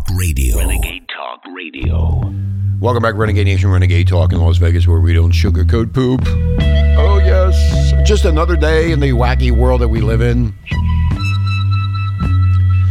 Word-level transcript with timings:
Talk 0.00 0.16
Radio. 0.18 0.56
Renegade 0.56 1.08
Talk 1.08 1.42
Radio. 1.54 2.32
Welcome 2.80 3.02
back, 3.02 3.16
Renegade 3.16 3.46
Nation, 3.46 3.70
Renegade 3.70 4.08
Talk 4.08 4.32
in 4.32 4.40
Las 4.40 4.56
Vegas, 4.56 4.86
where 4.86 5.00
we 5.00 5.12
don't 5.12 5.32
sugarcoat 5.32 5.92
poop. 5.92 6.22
Oh, 6.26 7.20
yes. 7.22 8.08
Just 8.08 8.24
another 8.24 8.56
day 8.56 8.92
in 8.92 9.00
the 9.00 9.10
wacky 9.10 9.50
world 9.50 9.82
that 9.82 9.88
we 9.88 10.00
live 10.00 10.22
in. 10.22 10.54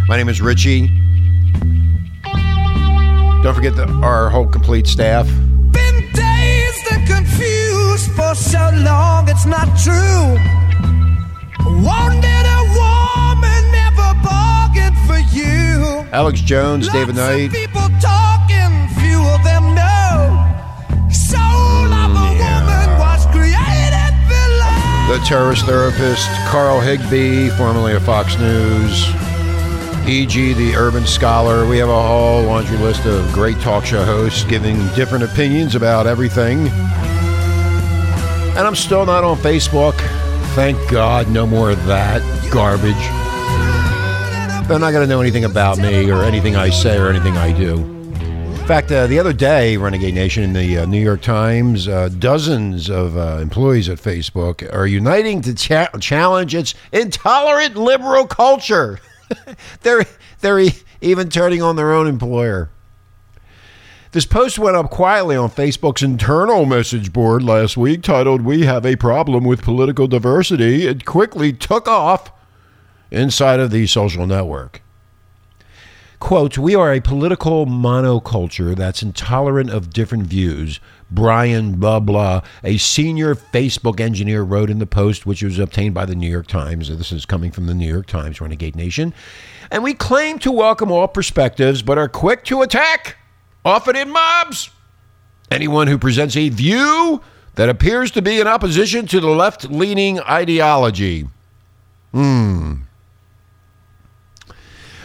My 0.08 0.18
name 0.18 0.30
is 0.30 0.42
Richie. 0.42 0.88
Don't 3.42 3.56
forget 3.56 3.76
the, 3.76 3.88
our 4.04 4.30
whole 4.30 4.48
complete 4.48 4.86
staff. 4.86 5.26
Been 5.72 6.12
dazed 6.14 6.92
and 6.92 7.08
confused 7.08 8.12
for 8.12 8.36
so 8.36 8.70
long, 8.84 9.28
it's 9.30 9.46
not 9.46 9.68
true. 9.80 10.38
Wanted 11.84 12.39
Alex 16.12 16.42
Jones, 16.42 16.90
David 16.90 17.16
Knight. 17.16 17.52
People 17.52 17.88
talking, 18.02 18.88
few 18.98 19.22
of 19.30 19.44
them 19.44 19.76
know. 19.76 20.42
Soul 21.12 21.94
of 21.94 22.12
a 22.12 22.32
woman 22.34 22.90
was 22.98 23.26
created 23.28 24.14
below. 24.28 25.14
the 25.14 25.24
terrorist 25.24 25.66
therapist 25.68 26.28
Carl 26.48 26.80
Higbie, 26.80 27.50
formerly 27.50 27.94
of 27.94 28.02
Fox 28.04 28.40
News, 28.40 29.08
E.G., 30.08 30.54
the 30.54 30.76
urban 30.76 31.06
scholar. 31.06 31.68
We 31.68 31.78
have 31.78 31.90
a 31.90 32.02
whole 32.02 32.42
laundry 32.42 32.78
list 32.78 33.06
of 33.06 33.32
great 33.32 33.60
talk 33.60 33.86
show 33.86 34.04
hosts 34.04 34.44
giving 34.46 34.78
different 34.96 35.24
opinions 35.24 35.76
about 35.76 36.08
everything. 36.08 36.70
And 38.58 38.68
I'm 38.68 38.76
still 38.76 39.06
not 39.06 39.24
on 39.24 39.38
Facebook. 39.38 39.94
Thank 40.56 40.90
God, 40.90 41.30
no 41.30 41.46
more 41.46 41.70
of 41.70 41.86
that 41.86 42.24
garbage. 42.52 43.19
They're 44.70 44.78
not 44.78 44.92
going 44.92 45.04
to 45.04 45.10
know 45.10 45.20
anything 45.20 45.46
about 45.46 45.80
me 45.80 46.12
or 46.12 46.22
anything 46.22 46.56
I 46.56 46.70
say 46.70 47.00
or 47.00 47.10
anything 47.10 47.36
I 47.36 47.52
do. 47.52 47.78
In 47.78 48.68
fact, 48.68 48.92
uh, 48.92 49.08
the 49.08 49.18
other 49.18 49.34
day, 49.34 49.78
Renegade 49.78 50.14
Nation 50.14 50.44
in 50.44 50.54
the 50.54 50.78
uh, 50.78 50.86
New 50.86 51.02
York 51.02 51.24
Times, 51.24 51.88
uh, 51.88 52.10
dozens 52.10 52.88
of 52.88 53.18
uh, 53.18 53.40
employees 53.42 53.90
at 53.90 53.98
Facebook 53.98 54.72
are 54.72 54.86
uniting 54.86 55.42
to 55.42 55.56
cha- 55.56 55.90
challenge 56.00 56.54
its 56.54 56.76
intolerant 56.92 57.78
liberal 57.78 58.28
culture. 58.28 59.00
they're 59.82 60.06
they're 60.42 60.60
e- 60.60 60.74
even 61.02 61.30
turning 61.30 61.64
on 61.64 61.76
their 61.76 61.92
own 61.92 62.06
employer. 62.06 62.70
This 64.12 64.28
post 64.28 64.60
went 64.60 64.78
up 64.78 64.92
quietly 64.92 65.36
on 65.36 65.50
Facebook's 65.50 66.04
internal 66.04 66.68
message 66.68 67.12
board 67.12 67.42
last 67.42 67.76
week, 67.76 68.04
titled 68.04 68.44
"We 68.44 68.68
have 68.68 68.86
a 68.86 68.98
problem 68.98 69.46
with 69.46 69.64
political 69.64 70.06
diversity." 70.06 70.86
It 70.86 71.06
quickly 71.06 71.54
took 71.54 71.88
off 71.88 72.32
inside 73.12 73.60
of 73.60 73.72
the 73.72 73.88
social 73.88 74.26
network. 74.26 74.82
Quote, 76.20 76.58
we 76.58 76.76
are 76.76 76.94
a 76.94 77.00
political 77.00 77.66
monoculture 77.66 78.76
that's 78.76 79.02
intolerant 79.02 79.70
of 79.70 79.94
different 79.94 80.28
views. 80.28 80.82
Brian 81.10 81.78
blah 81.78 82.02
blah, 82.02 82.42
a 82.62 82.78
senior 82.78 83.36
Facebook 83.36 84.02
engineer, 84.02 84.44
wrote 84.44 84.70
in 84.70 84.80
the 84.80 84.86
post, 84.86 85.26
which 85.26 85.42
was 85.42 85.58
obtained 85.58 85.94
by 85.96 86.06
the 86.06 86.16
New 86.16 86.30
York 86.30 86.46
Times. 86.46 86.90
This 86.90 87.14
is 87.14 87.26
coming 87.26 87.52
from 87.52 87.68
the 87.68 87.74
New 87.74 87.88
York 87.88 88.06
Times, 88.06 88.42
Renegade 88.42 88.76
Nation. 88.76 89.14
And 89.72 89.82
we 89.82 89.94
claim 89.94 90.40
to 90.40 90.52
welcome 90.52 90.92
all 90.92 91.08
perspectives, 91.08 91.82
but 91.82 91.98
are 91.98 92.10
quick 92.10 92.44
to 92.46 92.62
attack, 92.62 93.16
often 93.64 93.96
in 93.96 94.10
mobs. 94.10 94.72
Anyone 95.50 95.88
who 95.88 95.98
presents 95.98 96.36
a 96.36 96.50
view 96.50 97.22
that 97.56 97.70
appears 97.70 98.12
to 98.12 98.22
be 98.22 98.40
in 98.40 98.48
opposition 98.48 99.08
to 99.08 99.20
the 99.20 99.30
left 99.30 99.72
leaning 99.72 100.20
ideology. 100.20 101.28
Hmm. 102.12 102.74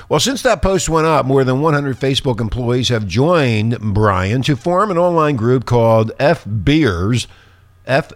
Well, 0.09 0.21
since 0.21 0.43
that 0.43 0.61
post 0.63 0.89
went 0.89 1.07
up, 1.07 1.25
more 1.27 1.45
than 1.45 1.61
100 1.61 1.99
Facebook 1.99 2.41
employees 2.41 2.89
have 2.91 3.07
joined 3.07 3.79
Brian 3.95 4.43
to 4.43 4.55
form 4.57 4.91
an 4.91 4.99
online 4.99 5.37
group 5.37 5.65
called 5.65 6.13
F 6.19 6.45
Beers. 6.45 7.27
F 7.87 8.13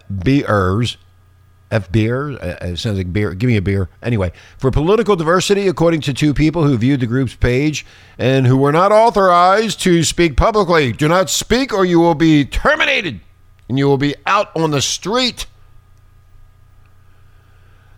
beer? 1.91 2.31
Uh, 2.31 2.55
It 2.61 2.79
sounds 2.79 2.97
like 2.97 3.13
beer. 3.13 3.33
Give 3.33 3.47
me 3.47 3.57
a 3.57 3.61
beer. 3.61 3.89
Anyway, 4.01 4.31
for 4.57 4.71
political 4.71 5.15
diversity, 5.15 5.67
according 5.67 6.01
to 6.01 6.13
two 6.13 6.33
people 6.33 6.63
who 6.63 6.77
viewed 6.77 6.99
the 6.99 7.05
group's 7.07 7.35
page 7.35 7.85
and 8.17 8.47
who 8.47 8.57
were 8.57 8.71
not 8.71 8.91
authorized 8.91 9.79
to 9.81 10.03
speak 10.03 10.35
publicly. 10.35 10.91
Do 10.91 11.07
not 11.07 11.29
speak 11.29 11.73
or 11.73 11.85
you 11.85 11.99
will 11.99 12.15
be 12.15 12.45
terminated 12.45 13.19
and 13.67 13.77
you 13.77 13.87
will 13.87 13.97
be 13.97 14.15
out 14.25 14.55
on 14.55 14.71
the 14.71 14.81
street. 14.81 15.45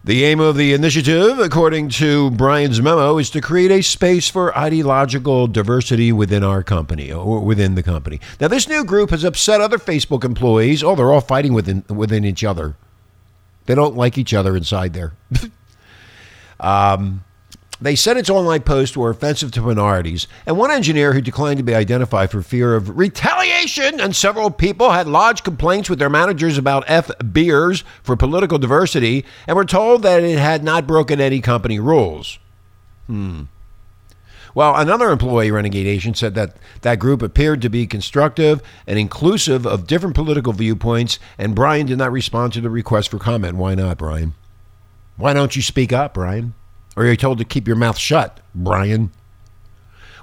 The 0.04 0.24
aim 0.24 0.40
of 0.40 0.56
the 0.58 0.74
initiative, 0.74 1.38
according 1.38 1.90
to 1.90 2.32
Brian's 2.32 2.82
memo, 2.82 3.20
is 3.20 3.30
to 3.30 3.42
create 3.42 3.70
a 3.70 3.84
space 3.84 4.28
for 4.28 4.58
ideological 4.58 5.46
diversity 5.46 6.12
within 6.12 6.44
our 6.44 6.64
company 6.64 7.12
or 7.12 7.40
within 7.40 7.76
the 7.76 7.84
company. 7.84 8.20
Now, 8.40 8.48
this 8.48 8.68
new 8.68 8.84
group 8.84 9.12
has 9.12 9.24
upset 9.24 9.62
other 9.62 9.78
Facebook 9.78 10.24
employees. 10.24 10.84
Oh, 10.84 10.96
they're 10.96 11.12
all 11.12 11.22
fighting 11.22 11.54
within 11.54 11.84
within 11.88 12.26
each 12.26 12.44
other. 12.44 12.76
They 13.68 13.76
don't 13.76 13.96
like 13.96 14.18
each 14.18 14.34
other 14.34 14.58
inside 14.58 14.94
there. 14.94 15.14
um, 16.60 17.24
they 17.82 17.96
said 17.96 18.16
its 18.16 18.30
online 18.30 18.62
posts 18.62 18.96
were 18.96 19.10
offensive 19.10 19.52
to 19.54 19.62
minorities, 19.62 20.28
and 20.46 20.56
one 20.56 20.70
engineer 20.70 21.14
who 21.14 21.22
declined 21.22 21.58
to 21.58 21.64
be 21.64 21.74
identified 21.74 22.30
for 22.30 22.44
fear 22.44 22.76
of 22.76 22.96
retaliation, 22.96 24.00
and 24.00 24.16
several 24.16 24.52
people 24.52 24.92
had 24.92 25.08
lodged 25.08 25.44
complaints 25.44 25.90
with 25.90 25.98
their 25.98 26.10
managers 26.10 26.60
about 26.60 26.84
F 26.86 27.10
beers 27.32 27.84
for 28.04 28.16
political 28.16 28.60
diversity, 28.60 29.26
and 29.48 29.58
were 29.58 29.66
told 29.66 30.04
that 30.04 30.24
it 30.24 30.38
had 30.38 30.64
not 30.64 30.86
broken 30.86 31.20
any 31.20 31.42
company 31.42 31.80
rules. 31.80 32.38
Hmm. 33.08 33.44
Well, 34.54 34.76
another 34.76 35.10
employee, 35.10 35.50
Renegade 35.50 35.86
Nation, 35.86 36.14
said 36.14 36.36
that 36.36 36.58
that 36.82 37.00
group 37.00 37.22
appeared 37.22 37.62
to 37.62 37.70
be 37.70 37.88
constructive 37.88 38.62
and 38.86 39.00
inclusive 39.00 39.66
of 39.66 39.88
different 39.88 40.16
political 40.16 40.54
viewpoints, 40.54 41.20
and 41.38 41.56
Brian 41.56 41.88
did 41.88 41.98
not 41.98 42.12
respond 42.12 42.54
to 42.54 42.62
the 42.62 42.70
request 42.70 43.10
for 43.10 43.18
comment. 43.18 43.56
Why 43.56 43.76
not, 43.76 43.98
Brian? 43.98 44.34
Why 45.16 45.34
don't 45.34 45.56
you 45.56 45.62
speak 45.62 45.94
up, 45.94 46.14
Brian? 46.14 46.54
Or 46.96 47.06
you're 47.06 47.16
told 47.16 47.38
to 47.38 47.46
keep 47.46 47.68
your 47.68 47.78
mouth 47.78 47.98
shut, 47.98 48.40
Brian? 48.54 49.12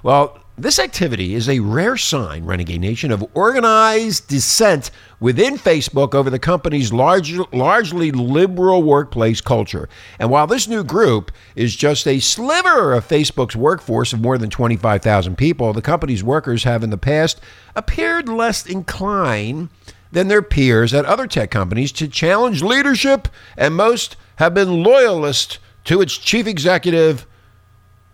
Well, 0.03 0.39
this 0.59 0.77
activity 0.77 1.35
is 1.35 1.47
a 1.47 1.59
rare 1.59 1.95
sign, 1.95 2.43
Renegade 2.43 2.81
Nation, 2.81 3.13
of 3.13 3.25
organized 3.33 4.27
dissent 4.27 4.91
within 5.21 5.55
Facebook 5.55 6.13
over 6.13 6.29
the 6.29 6.37
company's 6.37 6.91
large, 6.91 7.37
largely 7.53 8.11
liberal 8.11 8.83
workplace 8.83 9.39
culture. 9.39 9.87
And 10.19 10.29
while 10.29 10.47
this 10.47 10.67
new 10.67 10.83
group 10.83 11.31
is 11.55 11.77
just 11.77 12.05
a 12.05 12.19
sliver 12.19 12.93
of 12.93 13.07
Facebook's 13.07 13.55
workforce 13.55 14.11
of 14.11 14.19
more 14.19 14.37
than 14.37 14.49
25,000 14.49 15.37
people, 15.37 15.71
the 15.71 15.81
company's 15.81 16.25
workers 16.25 16.65
have 16.65 16.83
in 16.83 16.89
the 16.89 16.97
past 16.97 17.39
appeared 17.73 18.27
less 18.27 18.65
inclined 18.65 19.69
than 20.11 20.27
their 20.27 20.41
peers 20.41 20.93
at 20.93 21.05
other 21.05 21.25
tech 21.27 21.51
companies 21.51 21.93
to 21.93 22.07
challenge 22.09 22.61
leadership, 22.61 23.29
and 23.55 23.75
most 23.75 24.17
have 24.35 24.53
been 24.53 24.83
loyalist 24.83 25.59
to 25.85 26.01
its 26.01 26.17
chief 26.17 26.47
executive, 26.47 27.25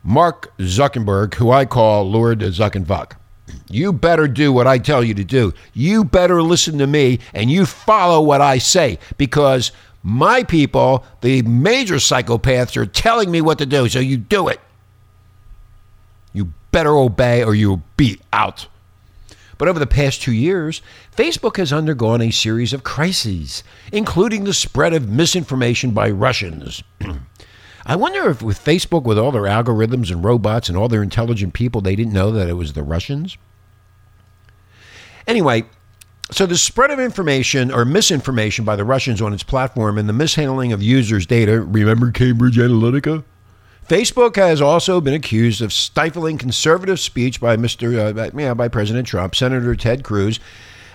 Mark 0.03 0.53
Zuckerberg, 0.59 1.34
who 1.36 1.52
I 1.52 1.66
call 1.66 2.09
Lord 2.09 2.40
Zuckenfuck. 2.40 3.14
You 3.70 3.94
better 3.94 4.28
do 4.28 4.52
what 4.53 4.68
I 4.68 4.78
tell 4.78 5.03
you 5.03 5.14
to 5.16 5.24
do. 5.24 5.53
You 5.74 6.04
better 6.04 6.42
listen 6.42 6.78
to 6.80 6.88
me 6.88 7.20
and 7.34 7.50
you 7.50 7.66
follow 7.66 8.22
what 8.22 8.42
I 8.42 8.58
say 8.58 9.00
because 9.18 9.72
my 10.04 10.44
people, 10.44 11.04
the 11.22 11.42
major 11.42 11.96
psychopaths, 11.96 12.78
are 12.78 12.86
telling 12.86 13.31
me 13.31 13.42
what 13.42 13.58
to 13.58 13.66
do, 13.66 13.90
so 13.90 14.00
you 14.00 14.18
do 14.18 14.48
it. 14.48 14.59
You 16.34 16.54
better 16.72 16.96
obey 16.96 17.44
or 17.44 17.56
you'll 17.56 17.81
be 17.98 18.20
out. 18.31 18.68
But 19.58 19.68
over 19.68 19.80
the 19.80 19.88
past 19.88 20.22
two 20.22 20.34
years, 20.34 20.81
Facebook 21.16 21.58
has 21.58 21.72
undergone 21.72 22.22
a 22.22 22.30
series 22.30 22.74
of 22.74 22.84
crises, 22.84 23.64
including 23.92 24.44
the 24.44 24.54
spread 24.54 24.94
of 24.94 25.09
misinformation 25.09 25.92
by 25.92 26.12
Russians. 26.12 26.84
I 27.85 27.96
wonder 27.96 28.29
if 28.29 28.41
with 28.41 28.63
Facebook, 28.63 29.03
with 29.03 29.19
all 29.19 29.31
their 29.31 29.44
algorithms 29.44 30.12
and 30.12 30.24
robots 30.24 30.69
and 30.69 30.77
all 30.77 30.88
their 30.88 31.04
intelligent 31.04 31.54
people, 31.54 31.81
they 31.81 31.95
didn't 31.95 32.13
know 32.13 32.31
that 32.31 32.50
it 32.50 32.54
was 32.54 32.74
the 32.74 32.81
Russians. 32.81 33.38
Anyway, 35.27 35.65
so 36.31 36.48
the 36.48 36.57
spread 36.57 36.89
of 36.89 37.00
information 37.00 37.71
or 37.71 37.86
misinformation 37.86 38.65
by 38.65 38.75
the 38.75 38.83
Russians 38.83 39.21
on 39.21 39.33
its 39.33 39.44
platform 39.44 39.98
and 39.98 40.10
the 40.10 40.13
mishandling 40.13 40.74
of 40.74 40.81
users' 40.81 41.27
data, 41.27 41.62
remember 41.62 42.12
Cambridge 42.12 42.57
Analytica? 42.57 43.24
Facebook 43.88 44.36
has 44.36 44.62
also 44.62 45.00
been 45.00 45.13
accused 45.13 45.62
of 45.62 45.71
stifling 45.71 46.39
conservative 46.39 47.00
speech 47.00 47.39
by 47.39 47.56
Mr. 47.56 48.18
Uh, 48.18 48.31
yeah, 48.36 48.56
by 48.56 48.68
President 48.68 49.07
Trump, 49.07 49.36
Senator 49.36 49.75
Ted 49.75 50.04
Cruz, 50.04 50.39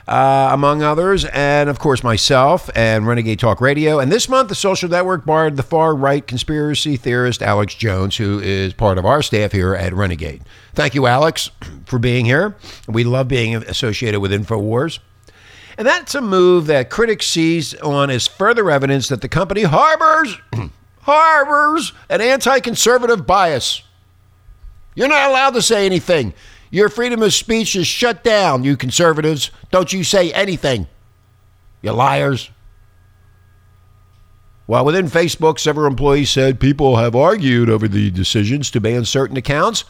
uh, 0.08 0.50
among 0.52 0.82
others, 0.82 1.24
and 1.26 1.68
of 1.68 1.78
course 1.78 2.02
myself 2.02 2.70
and 2.74 3.06
Renegade 3.06 3.38
Talk 3.38 3.60
Radio. 3.60 3.98
And 3.98 4.10
this 4.10 4.28
month, 4.28 4.48
the 4.48 4.54
social 4.54 4.88
network 4.88 5.24
barred 5.24 5.56
the 5.56 5.62
far 5.62 5.94
right 5.94 6.26
conspiracy 6.26 6.96
theorist 6.96 7.42
Alex 7.42 7.74
Jones, 7.74 8.16
who 8.16 8.40
is 8.40 8.72
part 8.72 8.98
of 8.98 9.06
our 9.06 9.22
staff 9.22 9.52
here 9.52 9.74
at 9.74 9.92
Renegade. 9.92 10.42
Thank 10.74 10.94
you, 10.94 11.06
Alex, 11.06 11.50
for 11.86 11.98
being 11.98 12.24
here. 12.24 12.56
We 12.88 13.04
love 13.04 13.28
being 13.28 13.54
associated 13.54 14.20
with 14.20 14.32
InfoWars. 14.32 14.98
And 15.78 15.86
that's 15.86 16.14
a 16.14 16.20
move 16.20 16.66
that 16.66 16.90
critics 16.90 17.26
seize 17.26 17.74
on 17.76 18.10
as 18.10 18.26
further 18.26 18.70
evidence 18.70 19.08
that 19.08 19.22
the 19.22 19.28
company 19.28 19.62
harbors 19.62 20.36
harbors 21.02 21.92
an 22.08 22.20
anti-conservative 22.20 23.26
bias. 23.26 23.82
You're 24.94 25.08
not 25.08 25.30
allowed 25.30 25.54
to 25.54 25.62
say 25.62 25.86
anything. 25.86 26.34
Your 26.70 26.88
freedom 26.88 27.22
of 27.22 27.34
speech 27.34 27.74
is 27.74 27.86
shut 27.86 28.22
down, 28.22 28.62
you 28.62 28.76
conservatives. 28.76 29.50
Don't 29.70 29.92
you 29.92 30.04
say 30.04 30.32
anything. 30.32 30.86
You 31.82 31.92
liars. 31.92 32.50
While 34.66 34.84
within 34.84 35.06
Facebook, 35.06 35.58
several 35.58 35.88
employees 35.88 36.30
said 36.30 36.60
people 36.60 36.96
have 36.96 37.16
argued 37.16 37.68
over 37.68 37.88
the 37.88 38.10
decisions 38.12 38.70
to 38.70 38.80
ban 38.80 39.04
certain 39.04 39.36
accounts 39.36 39.82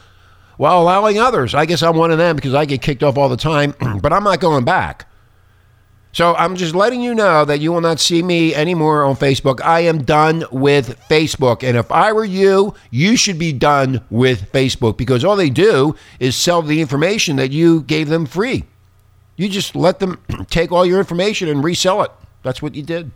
while 0.57 0.81
allowing 0.81 1.19
others. 1.19 1.55
I 1.55 1.67
guess 1.67 1.83
I'm 1.83 1.97
one 1.97 2.11
of 2.11 2.17
them 2.17 2.37
because 2.37 2.55
I 2.55 2.65
get 2.65 2.81
kicked 2.81 3.03
off 3.03 3.19
all 3.19 3.29
the 3.29 3.37
time, 3.37 3.75
but 4.01 4.13
I'm 4.13 4.25
not 4.25 4.41
going 4.41 4.65
back. 4.65 5.07
So 6.13 6.35
I'm 6.35 6.57
just 6.57 6.75
letting 6.75 7.01
you 7.01 7.15
know 7.15 7.45
that 7.45 7.61
you 7.61 7.73
will 7.73 7.81
not 7.81 8.01
see 8.01 8.23
me 8.23 8.53
anymore 8.55 9.05
on 9.05 9.15
Facebook. 9.15 9.61
I 9.63 9.81
am 9.81 10.03
done 10.03 10.45
with 10.51 10.99
Facebook. 11.09 11.63
And 11.63 11.77
if 11.77 11.91
I 11.93 12.13
were 12.13 12.25
you, 12.25 12.75
you 12.91 13.17
should 13.17 13.39
be 13.39 13.53
done 13.53 14.01
with 14.11 14.51
Facebook 14.51 14.97
because 14.97 15.25
all 15.25 15.37
they 15.37 15.51
do 15.51 15.95
is 16.19 16.35
sell 16.35 16.63
the 16.63 16.81
information 16.81 17.37
that 17.37 17.53
you 17.53 17.83
gave 17.83 18.09
them 18.09 18.27
free. 18.27 18.65
You 19.37 19.49
just 19.49 19.77
let 19.77 20.01
them 20.01 20.21
take 20.51 20.73
all 20.73 20.85
your 20.85 20.99
information 20.99 21.49
and 21.49 21.63
resell 21.63 22.03
it. 22.03 22.11
That's 22.43 22.61
what 22.61 22.75
you 22.75 22.83
did. 22.83 23.13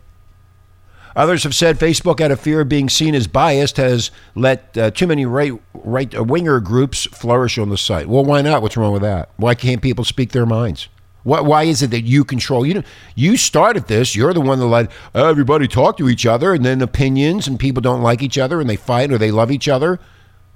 Others 1.15 1.43
have 1.43 1.55
said 1.55 1.79
Facebook, 1.79 2.19
out 2.19 2.31
of 2.31 2.41
fear 2.41 2.61
of 2.61 2.69
being 2.69 2.89
seen 2.89 3.15
as 3.15 3.25
biased, 3.25 3.77
has 3.77 4.11
let 4.35 4.77
uh, 4.77 4.91
too 4.91 5.07
many 5.07 5.25
right 5.25 5.53
right 5.73 6.27
winger 6.27 6.59
groups 6.59 7.05
flourish 7.05 7.57
on 7.57 7.69
the 7.69 7.77
site. 7.77 8.07
Well, 8.07 8.25
why 8.25 8.41
not? 8.41 8.61
What's 8.61 8.75
wrong 8.75 8.91
with 8.91 9.01
that? 9.03 9.29
Why 9.37 9.55
can't 9.55 9.81
people 9.81 10.03
speak 10.03 10.31
their 10.31 10.45
minds? 10.45 10.89
Why, 11.25 11.41
why 11.41 11.63
is 11.63 11.81
it 11.81 11.89
that 11.89 12.01
you 12.03 12.23
control? 12.23 12.67
You 12.67 12.83
you 13.15 13.35
started 13.35 13.87
this. 13.87 14.15
You're 14.15 14.33
the 14.33 14.41
one 14.41 14.59
that 14.59 14.67
let 14.67 14.91
everybody 15.15 15.67
talk 15.67 15.97
to 15.97 16.07
each 16.07 16.23
other, 16.23 16.53
and 16.53 16.63
then 16.63 16.83
opinions 16.83 17.47
and 17.47 17.59
people 17.59 17.81
don't 17.81 18.03
like 18.03 18.21
each 18.21 18.37
other, 18.37 18.61
and 18.61 18.69
they 18.69 18.75
fight 18.75 19.11
or 19.11 19.17
they 19.17 19.31
love 19.31 19.51
each 19.51 19.67
other. 19.67 19.99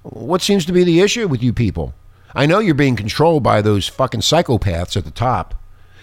What 0.04 0.44
seems 0.44 0.68
to 0.68 0.72
be 0.72 0.84
the 0.84 1.02
issue 1.02 1.28
with 1.28 1.42
you 1.42 1.54
people? 1.54 1.96
I 2.36 2.46
know 2.46 2.60
you're 2.60 2.76
being 2.76 2.96
controlled 2.96 3.42
by 3.42 3.64
those 3.64 3.88
fucking 3.88 4.22
psychopaths 4.22 4.96
at 4.96 5.06
the 5.06 5.12
top. 5.12 5.56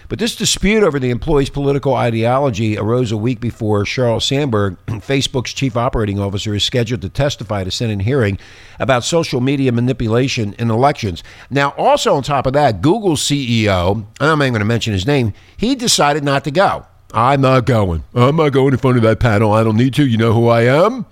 But 0.09 0.19
this 0.19 0.35
dispute 0.35 0.83
over 0.83 0.99
the 0.99 1.09
employee's 1.09 1.49
political 1.49 1.93
ideology 1.93 2.77
arose 2.77 3.11
a 3.11 3.17
week 3.17 3.41
before 3.41 3.83
Sheryl 3.83 4.21
Sandberg, 4.21 4.77
Facebook's 4.87 5.53
chief 5.53 5.75
operating 5.75 6.17
officer, 6.17 6.55
is 6.55 6.63
scheduled 6.63 7.01
to 7.01 7.09
testify 7.09 7.61
at 7.61 7.67
a 7.67 7.71
Senate 7.71 8.03
hearing 8.03 8.39
about 8.79 9.03
social 9.03 9.41
media 9.41 9.71
manipulation 9.71 10.53
in 10.53 10.71
elections. 10.71 11.23
Now, 11.49 11.71
also 11.77 12.15
on 12.15 12.23
top 12.23 12.45
of 12.45 12.53
that, 12.53 12.81
Google's 12.81 13.21
CEO, 13.21 14.05
I'm 14.21 14.39
not 14.39 14.49
going 14.49 14.53
to 14.59 14.65
mention 14.65 14.93
his 14.93 15.05
name, 15.05 15.33
he 15.57 15.75
decided 15.75 16.23
not 16.23 16.45
to 16.45 16.51
go. 16.51 16.85
I'm 17.13 17.41
not 17.41 17.65
going. 17.65 18.03
I'm 18.13 18.35
not 18.35 18.49
going 18.49 18.73
in 18.73 18.79
front 18.79 18.97
of 18.97 19.03
that 19.03 19.19
panel. 19.19 19.53
I 19.53 19.63
don't 19.63 19.77
need 19.77 19.93
to. 19.95 20.05
You 20.05 20.17
know 20.17 20.33
who 20.33 20.47
I 20.47 20.63
am? 20.63 21.05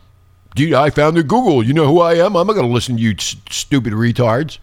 I 0.57 0.89
founded 0.89 1.27
Google. 1.27 1.63
You 1.63 1.73
know 1.73 1.87
who 1.87 1.99
I 1.99 2.13
am? 2.13 2.35
I'm 2.35 2.47
not 2.47 2.53
going 2.53 2.67
to 2.67 2.73
listen 2.73 2.95
to 2.95 3.01
you 3.01 3.15
stupid 3.17 3.93
retards. 3.93 4.59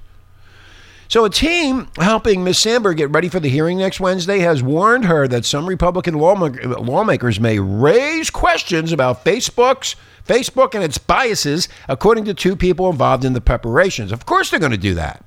So, 1.13 1.27
a 1.27 1.29
team 1.29 1.89
helping 1.99 2.43
Ms. 2.43 2.59
Sandberg 2.61 2.97
get 2.97 3.11
ready 3.11 3.29
for 3.29 3.39
the 3.39 3.51
hearing 3.51 3.77
next 3.77 4.01
Wednesday 4.01 4.39
has 4.39 4.63
warned 4.63 5.05
her 5.05 5.29
that 5.29 5.45
some 5.45 5.67
Republican 5.67 6.15
lawmakers 6.15 7.39
may 7.39 7.59
raise 7.59 8.31
questions 8.31 8.93
about 8.93 9.23
Facebook's 9.23 9.95
Facebook 10.27 10.75
and 10.75 10.83
its 10.83 10.97
biases, 10.97 11.69
according 11.87 12.25
to 12.25 12.33
two 12.33 12.57
people 12.57 12.89
involved 12.89 13.27
in 13.27 13.35
the 13.35 13.43
preparations. 13.43 14.11
Of 14.11 14.25
course, 14.25 14.49
they're 14.49 14.59
going 14.59 14.73
to 14.73 14.79
do 14.79 14.95
that. 14.95 15.23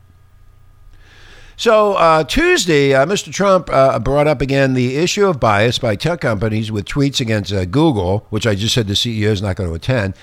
So, 1.55 1.93
uh, 1.93 2.23
Tuesday, 2.23 2.95
uh, 2.95 3.05
Mr. 3.05 3.31
Trump 3.31 3.69
uh, 3.71 3.99
brought 3.99 4.25
up 4.25 4.41
again 4.41 4.73
the 4.73 4.95
issue 4.95 5.27
of 5.27 5.39
bias 5.39 5.77
by 5.77 5.95
tech 5.95 6.19
companies 6.19 6.71
with 6.71 6.85
tweets 6.85 7.21
against 7.21 7.53
uh, 7.53 7.63
Google, 7.65 8.25
which 8.31 8.47
I 8.47 8.55
just 8.55 8.73
said 8.73 8.87
the 8.87 8.95
CEO 8.95 9.27
is 9.27 9.43
not 9.43 9.55
going 9.55 9.69
to 9.69 9.75
attend 9.75 10.15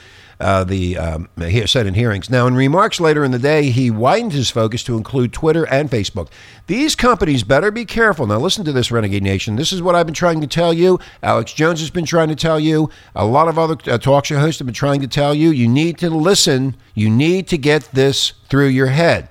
uh, 0.42 0.64
the 0.64 0.98
um, 0.98 1.28
said 1.66 1.86
in 1.86 1.94
hearings. 1.94 2.28
Now, 2.28 2.46
in 2.46 2.54
remarks 2.54 3.00
later 3.00 3.24
in 3.24 3.30
the 3.30 3.38
day, 3.38 3.70
he 3.70 3.90
widened 3.90 4.32
his 4.32 4.50
focus 4.50 4.82
to 4.84 4.96
include 4.96 5.32
Twitter 5.32 5.66
and 5.68 5.88
Facebook. 5.88 6.28
These 6.66 6.96
companies 6.96 7.44
better 7.44 7.70
be 7.70 7.84
careful. 7.84 8.26
Now, 8.26 8.38
listen 8.38 8.64
to 8.64 8.72
this, 8.72 8.90
Renegade 8.90 9.22
Nation. 9.22 9.56
This 9.56 9.72
is 9.72 9.80
what 9.80 9.94
I've 9.94 10.06
been 10.06 10.14
trying 10.14 10.40
to 10.40 10.46
tell 10.46 10.74
you. 10.74 10.98
Alex 11.22 11.52
Jones 11.52 11.80
has 11.80 11.90
been 11.90 12.04
trying 12.04 12.28
to 12.28 12.34
tell 12.34 12.58
you. 12.58 12.90
A 13.14 13.24
lot 13.24 13.48
of 13.48 13.58
other 13.58 13.76
uh, 13.86 13.98
talk 13.98 14.24
show 14.24 14.38
hosts 14.38 14.58
have 14.58 14.66
been 14.66 14.74
trying 14.74 15.00
to 15.00 15.08
tell 15.08 15.34
you. 15.34 15.50
You 15.50 15.68
need 15.68 15.96
to 15.98 16.10
listen. 16.10 16.76
You 16.94 17.08
need 17.08 17.46
to 17.48 17.56
get 17.56 17.84
this 17.92 18.32
through 18.48 18.68
your 18.68 18.88
head. 18.88 19.28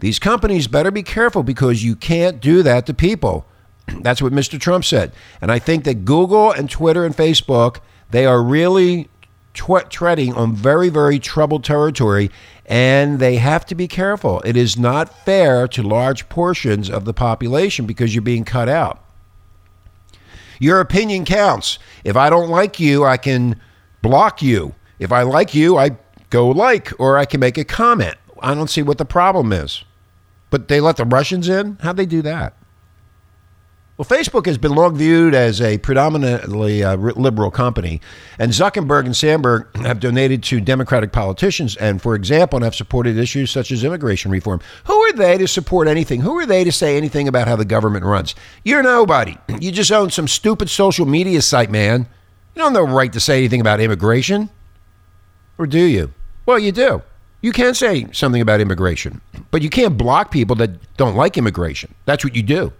These 0.00 0.18
companies 0.18 0.66
better 0.66 0.90
be 0.90 1.02
careful 1.02 1.42
because 1.42 1.82
you 1.82 1.96
can't 1.96 2.40
do 2.40 2.62
that 2.62 2.86
to 2.86 2.94
people. 2.94 3.46
That's 4.00 4.20
what 4.20 4.32
Mr. 4.32 4.60
Trump 4.60 4.84
said. 4.84 5.12
And 5.40 5.50
I 5.50 5.58
think 5.58 5.84
that 5.84 6.04
Google 6.04 6.50
and 6.52 6.68
Twitter 6.68 7.04
and 7.04 7.16
Facebook, 7.16 7.78
they 8.10 8.26
are 8.26 8.42
really 8.42 9.08
treading 9.52 10.32
on 10.34 10.54
very, 10.54 10.88
very 10.88 11.18
troubled 11.18 11.64
territory, 11.64 12.30
and 12.66 13.18
they 13.18 13.36
have 13.36 13.64
to 13.66 13.74
be 13.74 13.88
careful. 13.88 14.40
It 14.44 14.56
is 14.56 14.78
not 14.78 15.24
fair 15.24 15.66
to 15.68 15.82
large 15.82 16.28
portions 16.28 16.88
of 16.88 17.04
the 17.04 17.14
population 17.14 17.86
because 17.86 18.14
you're 18.14 18.22
being 18.22 18.44
cut 18.44 18.68
out. 18.68 19.04
Your 20.58 20.80
opinion 20.80 21.24
counts. 21.24 21.78
If 22.04 22.16
I 22.16 22.30
don't 22.30 22.50
like 22.50 22.78
you, 22.78 23.04
I 23.04 23.16
can 23.16 23.60
block 24.02 24.42
you. 24.42 24.74
If 24.98 25.10
I 25.10 25.22
like 25.22 25.54
you, 25.54 25.78
I 25.78 25.96
go 26.28 26.48
like, 26.48 26.92
or 27.00 27.16
I 27.16 27.24
can 27.24 27.40
make 27.40 27.58
a 27.58 27.64
comment. 27.64 28.16
I 28.40 28.54
don't 28.54 28.70
see 28.70 28.82
what 28.82 28.98
the 28.98 29.04
problem 29.04 29.52
is. 29.52 29.84
But 30.50 30.68
they 30.68 30.80
let 30.80 30.96
the 30.96 31.04
Russians 31.04 31.48
in? 31.48 31.78
How'd 31.80 31.96
they 31.96 32.06
do 32.06 32.22
that? 32.22 32.54
Well, 34.00 34.18
Facebook 34.18 34.46
has 34.46 34.56
been 34.56 34.74
long 34.74 34.96
viewed 34.96 35.34
as 35.34 35.60
a 35.60 35.76
predominantly 35.76 36.82
uh, 36.82 36.96
liberal 36.96 37.50
company, 37.50 38.00
and 38.38 38.50
Zuckerberg 38.50 39.04
and 39.04 39.14
Sandberg 39.14 39.76
have 39.76 40.00
donated 40.00 40.42
to 40.44 40.58
Democratic 40.58 41.12
politicians 41.12 41.76
and, 41.76 42.00
for 42.00 42.14
example, 42.14 42.56
and 42.56 42.64
have 42.64 42.74
supported 42.74 43.18
issues 43.18 43.50
such 43.50 43.70
as 43.70 43.84
immigration 43.84 44.30
reform. 44.30 44.62
Who 44.86 44.94
are 44.94 45.12
they 45.12 45.36
to 45.36 45.46
support 45.46 45.86
anything? 45.86 46.22
Who 46.22 46.38
are 46.38 46.46
they 46.46 46.64
to 46.64 46.72
say 46.72 46.96
anything 46.96 47.28
about 47.28 47.46
how 47.46 47.56
the 47.56 47.66
government 47.66 48.06
runs? 48.06 48.34
You're 48.64 48.82
nobody. 48.82 49.36
You 49.60 49.70
just 49.70 49.92
own 49.92 50.08
some 50.08 50.28
stupid 50.28 50.70
social 50.70 51.04
media 51.04 51.42
site, 51.42 51.70
man. 51.70 52.08
You 52.54 52.62
don't 52.62 52.74
have 52.74 52.86
the 52.86 52.94
right 52.94 53.12
to 53.12 53.20
say 53.20 53.36
anything 53.36 53.60
about 53.60 53.80
immigration. 53.80 54.48
Or 55.58 55.66
do 55.66 55.78
you? 55.78 56.14
Well, 56.46 56.58
you 56.58 56.72
do. 56.72 57.02
You 57.42 57.52
can 57.52 57.74
say 57.74 58.06
something 58.12 58.40
about 58.40 58.62
immigration, 58.62 59.20
but 59.50 59.60
you 59.60 59.68
can't 59.68 59.98
block 59.98 60.30
people 60.30 60.56
that 60.56 60.96
don't 60.96 61.16
like 61.16 61.36
immigration. 61.36 61.94
That's 62.06 62.24
what 62.24 62.34
you 62.34 62.42
do. 62.42 62.72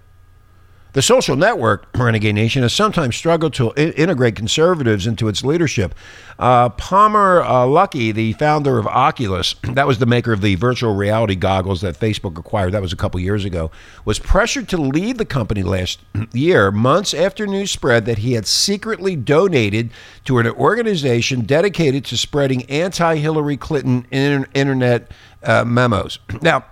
The 0.92 1.02
social 1.02 1.36
network, 1.36 1.86
Renegade 1.96 2.34
Nation, 2.34 2.62
has 2.62 2.72
sometimes 2.72 3.14
struggled 3.14 3.54
to 3.54 3.70
I- 3.72 3.92
integrate 3.96 4.34
conservatives 4.34 5.06
into 5.06 5.28
its 5.28 5.44
leadership. 5.44 5.94
Uh, 6.38 6.70
Palmer 6.70 7.42
uh, 7.42 7.64
Luckey, 7.64 8.12
the 8.12 8.32
founder 8.34 8.78
of 8.78 8.86
Oculus, 8.86 9.54
that 9.62 9.86
was 9.86 9.98
the 9.98 10.06
maker 10.06 10.32
of 10.32 10.40
the 10.40 10.56
virtual 10.56 10.94
reality 10.94 11.36
goggles 11.36 11.80
that 11.82 11.98
Facebook 11.98 12.38
acquired, 12.38 12.72
that 12.72 12.82
was 12.82 12.92
a 12.92 12.96
couple 12.96 13.20
years 13.20 13.44
ago, 13.44 13.70
was 14.04 14.18
pressured 14.18 14.68
to 14.70 14.76
leave 14.76 15.18
the 15.18 15.24
company 15.24 15.62
last 15.62 16.00
year, 16.32 16.70
months 16.72 17.14
after 17.14 17.46
news 17.46 17.70
spread 17.70 18.04
that 18.06 18.18
he 18.18 18.32
had 18.32 18.46
secretly 18.46 19.14
donated 19.14 19.90
to 20.24 20.38
an 20.38 20.46
organization 20.48 21.42
dedicated 21.42 22.04
to 22.06 22.16
spreading 22.16 22.64
anti 22.64 23.16
Hillary 23.16 23.56
Clinton 23.56 24.06
inter- 24.10 24.48
internet 24.54 25.10
uh, 25.42 25.64
memos. 25.64 26.18
Now, 26.42 26.64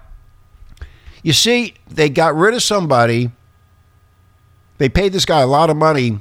you 1.23 1.33
see, 1.33 1.75
they 1.89 2.09
got 2.09 2.35
rid 2.35 2.55
of 2.55 2.63
somebody 2.63 3.31
they 4.79 4.89
paid 4.89 5.13
this 5.13 5.25
guy 5.25 5.41
a 5.41 5.47
lot 5.47 5.71
of 5.71 5.77
money 5.77 6.21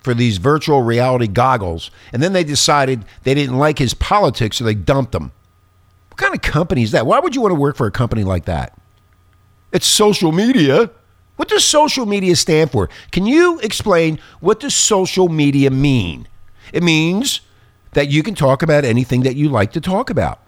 for 0.00 0.14
these 0.14 0.38
virtual 0.38 0.82
reality 0.82 1.26
goggles, 1.26 1.90
and 2.12 2.22
then 2.22 2.32
they 2.32 2.44
decided 2.44 3.04
they 3.24 3.34
didn't 3.34 3.58
like 3.58 3.78
his 3.78 3.92
politics, 3.92 4.56
so 4.56 4.64
they 4.64 4.74
dumped 4.74 5.14
him. 5.14 5.32
What 6.10 6.18
kind 6.18 6.34
of 6.34 6.42
company 6.42 6.82
is 6.82 6.92
that? 6.92 7.06
Why 7.06 7.18
would 7.18 7.34
you 7.34 7.42
want 7.42 7.50
to 7.50 7.60
work 7.60 7.76
for 7.76 7.86
a 7.86 7.90
company 7.90 8.24
like 8.24 8.44
that? 8.46 8.78
It's 9.72 9.86
social 9.86 10.32
media. 10.32 10.90
What 11.34 11.48
does 11.48 11.64
social 11.64 12.06
media 12.06 12.36
stand 12.36 12.70
for? 12.70 12.88
Can 13.10 13.26
you 13.26 13.58
explain 13.60 14.18
what 14.40 14.60
does 14.60 14.74
social 14.74 15.28
media 15.28 15.70
mean? 15.70 16.28
It 16.72 16.82
means 16.82 17.40
that 17.92 18.08
you 18.08 18.22
can 18.22 18.34
talk 18.34 18.62
about 18.62 18.84
anything 18.84 19.22
that 19.24 19.36
you 19.36 19.48
like 19.48 19.72
to 19.72 19.80
talk 19.80 20.08
about. 20.08 20.40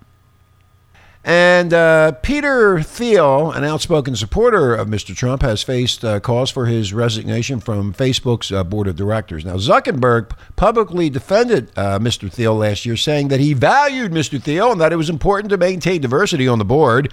And 1.25 1.75
uh, 1.75 2.13
Peter 2.23 2.81
Thiel, 2.83 3.51
an 3.51 3.65
outspoken 3.65 4.15
supporter 4.15 4.75
of 4.75 4.89
Mr. 4.89 5.15
Trump, 5.17 5.43
has 5.43 5.63
faced 5.63 6.05
uh, 6.05 6.21
calls 6.21 6.51
for 6.51 6.67
his 6.67 6.93
resignation 6.93 7.61
from 7.61 7.93
Facebook's 7.93 8.53
uh, 8.53 8.63
board 8.65 8.87
of 8.87 8.97
directors. 8.97 9.45
Now, 9.45 9.57
Zuckerberg 9.57 10.31
publicly 10.57 11.11
defended 11.11 11.71
uh, 11.77 11.99
Mr. 11.99 12.33
Thiel 12.33 12.55
last 12.55 12.87
year, 12.87 12.97
saying 12.97 13.29
that 13.29 13.41
he 13.41 13.53
valued 13.53 14.13
Mr. 14.13 14.41
Thiel 14.41 14.73
and 14.73 14.81
that 14.81 14.93
it 14.93 14.97
was 14.97 15.11
important 15.11 15.51
to 15.51 15.57
maintain 15.57 16.01
diversity 16.01 16.47
on 16.47 16.59
the 16.59 16.65
board. 16.65 17.13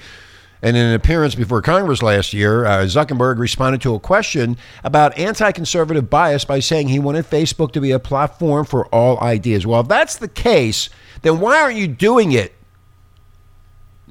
And 0.61 0.77
in 0.77 0.85
an 0.85 0.95
appearance 0.95 1.35
before 1.35 1.61
Congress 1.61 2.01
last 2.01 2.33
year, 2.33 2.65
uh, 2.65 2.85
Zuckerberg 2.85 3.37
responded 3.37 3.81
to 3.81 3.95
a 3.95 3.99
question 3.99 4.57
about 4.83 5.17
anti 5.17 5.51
conservative 5.51 6.09
bias 6.09 6.45
by 6.45 6.59
saying 6.59 6.87
he 6.87 6.99
wanted 6.99 7.25
Facebook 7.25 7.71
to 7.73 7.81
be 7.81 7.91
a 7.91 7.99
platform 7.99 8.65
for 8.65 8.85
all 8.87 9.19
ideas. 9.19 9.67
Well, 9.67 9.81
if 9.81 9.87
that's 9.87 10.15
the 10.15 10.27
case, 10.27 10.89
then 11.21 11.39
why 11.39 11.61
aren't 11.61 11.77
you 11.77 11.87
doing 11.87 12.31
it? 12.31 12.55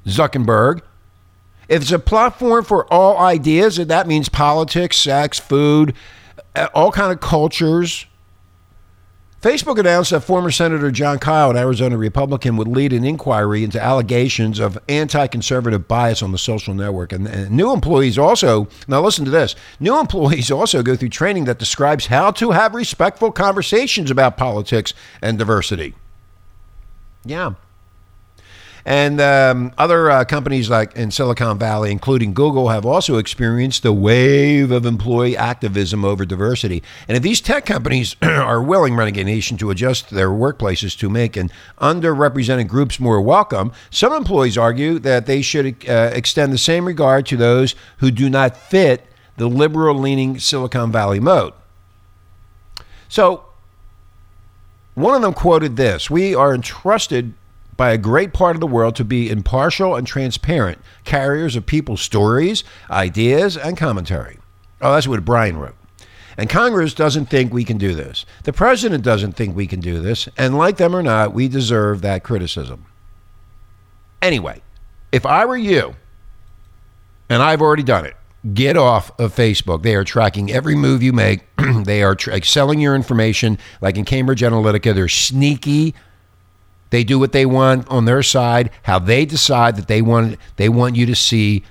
Zuckerberg. 0.07 0.81
If 1.69 1.83
it's 1.83 1.93
a 1.93 1.99
platform 1.99 2.65
for 2.65 2.93
all 2.93 3.19
ideas, 3.19 3.79
and 3.79 3.89
that 3.91 4.07
means 4.07 4.29
politics, 4.29 4.97
sex, 4.97 5.39
food, 5.39 5.95
uh, 6.55 6.69
all 6.75 6.93
kind 6.93 7.11
of 7.11 7.21
cultures, 7.21 8.07
Facebook 9.45 9.79
announced 9.79 10.11
that 10.11 10.21
former 10.21 10.51
Senator 10.51 10.91
Jon 10.91 11.19
Kyl, 11.19 11.51
an 11.51 11.57
Arizona 11.59 11.99
Republican, 11.99 12.57
would 12.57 12.67
lead 12.67 12.95
an 12.95 13.05
inquiry 13.05 13.63
into 13.63 13.79
allegations 13.79 14.59
of 14.59 14.79
anti 14.89 15.27
conservative 15.27 15.87
bias 15.87 16.23
on 16.23 16.33
the 16.33 16.39
social 16.39 16.73
network. 16.73 17.13
And, 17.13 17.29
and, 17.29 17.51
new 17.51 17.71
employees 17.71 18.17
also, 18.17 18.69
now 18.89 19.03
listen 19.03 19.27
to 19.27 19.31
this 19.31 19.55
new 19.79 20.01
employees 20.01 20.51
also 20.51 20.83
go 20.83 20.97
through 20.97 21.11
training 21.11 21.45
that 21.45 21.59
describes 21.59 22.07
how 22.07 22.31
to 22.31 22.53
have 22.53 22.75
respectful 22.75 23.31
conversations 23.31 24.11
about 24.11 24.39
politics 24.39 24.95
and 25.21 25.39
diversity. 25.39 25.95
Yeah. 27.23 27.53
And 28.87 29.19
um, 29.19 29.73
other 29.79 30.11
uh, 30.11 30.25
companies 30.25 30.69
like 30.69 30.95
in 30.95 31.11
Silicon 31.11 31.59
Valley, 31.59 31.91
including 31.91 32.35
Google, 32.35 32.69
have 32.69 32.85
also 32.85 33.17
experienced 33.17 33.85
a 33.87 33.93
wave 33.93 34.71
of 34.71 34.85
employee 34.85 35.37
activism 35.37 36.05
over 36.05 36.27
diversity. 36.27 36.83
And 37.09 37.17
if 37.17 37.23
these 37.23 37.41
tech 37.41 37.65
companies 37.65 38.15
are 38.23 38.63
willing, 38.63 38.95
Renegade 38.95 39.25
Nation, 39.25 39.57
to 39.59 39.71
adjust 39.71 40.11
their 40.11 40.29
workplaces 40.29 40.99
to 40.99 41.09
make 41.09 41.37
an 41.37 41.51
underrepresented 41.81 42.69
groups 42.69 43.01
more 43.01 43.23
welcome, 43.23 43.73
some 43.91 44.13
employees 44.13 44.59
argue 44.59 44.99
that 44.99 45.25
they 45.25 45.41
should 45.41 45.89
uh, 45.89 46.11
extend 46.13 46.53
the 46.53 46.59
same 46.59 46.85
regard 46.85 47.25
to 47.27 47.39
those 47.39 47.75
who 47.99 48.11
do 48.11 48.29
not 48.29 48.55
fit 48.55 49.07
the 49.39 49.49
liberal 49.49 49.99
leaning 49.99 50.39
Silicon 50.39 50.93
Valley 50.93 51.21
mode. 51.21 51.55
So, 53.09 53.47
one 54.95 55.15
of 55.15 55.23
them 55.23 55.33
quoted 55.33 55.77
this 55.77 56.11
We 56.11 56.35
are 56.35 56.55
entrusted 56.55 57.33
by 57.77 57.91
a 57.91 57.99
great 57.99 58.33
part 58.33 58.57
of 58.57 58.61
the 58.61 58.67
world 58.67 58.97
to 58.97 59.05
be 59.05 59.31
impartial 59.31 59.95
and 59.95 60.07
transparent 60.07 60.79
carriers 61.05 61.57
of 61.57 61.67
people's 61.67 62.01
stories, 62.01 62.65
ideas, 62.91 63.57
and 63.57 63.77
commentary. 63.77 64.39
Oh, 64.81 64.95
that's 64.95 65.09
what 65.09 65.25
Brian 65.25 65.57
wrote. 65.57 65.77
And 66.37 66.51
Congress 66.51 66.95
doesn't 66.95 67.27
think 67.27 67.53
we 67.53 67.65
can 67.65 67.79
do 67.79 67.95
this. 67.95 68.27
The 68.43 68.53
president 68.53 69.05
doesn't 69.05 69.33
think 69.33 69.55
we 69.55 69.67
can 69.67 69.81
do 69.81 70.01
this. 70.01 70.29
And 70.37 70.59
like 70.59 70.77
them 70.77 70.95
or 70.95 71.03
not, 71.03 71.33
we 71.33 71.49
deserve 71.49 72.03
that 72.03 72.25
criticism. 72.25 72.87
Anyway, 74.21 74.63
if 75.13 75.25
I 75.25 75.45
were 75.45 75.57
you, 75.57 75.95
and 77.29 77.43
I've 77.43 77.63
already 77.63 77.83
done 77.83 78.05
it, 78.05 78.17
get 78.53 78.77
off 78.77 79.19
of 79.19 79.35
Facebook. 79.35 79.83
They 79.83 79.95
are 79.95 80.05
tracking 80.05 80.51
every 80.51 80.75
move 80.75 81.03
you 81.03 81.13
make. 81.13 81.45
they 81.85 82.03
are 82.03 82.15
tra- 82.15 82.45
selling 82.45 82.81
your 82.81 82.95
information, 82.95 83.59
like 83.81 83.97
in 83.97 84.05
Cambridge 84.05 84.41
Analytica. 84.41 84.95
They're 84.95 85.09
sneaky 85.09 85.95
they 86.95 87.05
do 87.05 87.19
what 87.19 87.33
they 87.33 87.45
want 87.45 87.89
on 87.89 88.05
their 88.05 88.23
side, 88.23 88.71
how 88.85 89.01
they 89.01 89.25
decide 89.25 89.77
that 89.77 89.89
they 89.89 90.01
want 90.01 90.39
they 90.57 90.69
want 90.69 90.95
you 90.95 91.07
to 91.07 91.15
see 91.17 91.65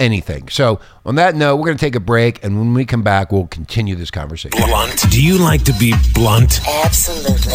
anything. 0.00 0.48
So, 0.48 0.80
on 1.04 1.16
that 1.16 1.34
note, 1.34 1.56
we're 1.56 1.66
going 1.66 1.76
to 1.76 1.84
take 1.84 1.94
a 1.94 2.00
break, 2.00 2.42
and 2.42 2.58
when 2.58 2.72
we 2.72 2.86
come 2.86 3.02
back, 3.02 3.30
we'll 3.30 3.46
continue 3.46 3.94
this 3.94 4.10
conversation. 4.10 4.58
Blunt. 4.66 5.10
Do 5.10 5.22
you 5.22 5.36
like 5.36 5.64
to 5.64 5.74
be 5.74 5.94
blunt? 6.14 6.60
Absolutely. 6.66 7.52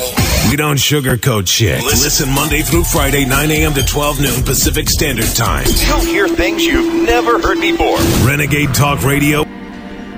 We 0.51 0.55
don't 0.55 0.77
sugarcoat 0.77 1.47
shit. 1.47 1.83
Listen 1.83 2.29
Monday 2.29 2.61
through 2.61 2.83
Friday, 2.83 3.25
9 3.25 3.49
a.m. 3.49 3.73
to 3.73 3.83
12 3.83 4.21
noon 4.21 4.43
Pacific 4.43 4.87
Standard 4.87 5.35
Time. 5.35 5.65
You'll 5.87 6.01
hear 6.01 6.27
things 6.27 6.63
you've 6.63 7.05
never 7.05 7.41
heard 7.41 7.59
before. 7.59 7.97
Renegade 8.23 8.75
Talk 8.75 9.03
Radio. 9.03 9.64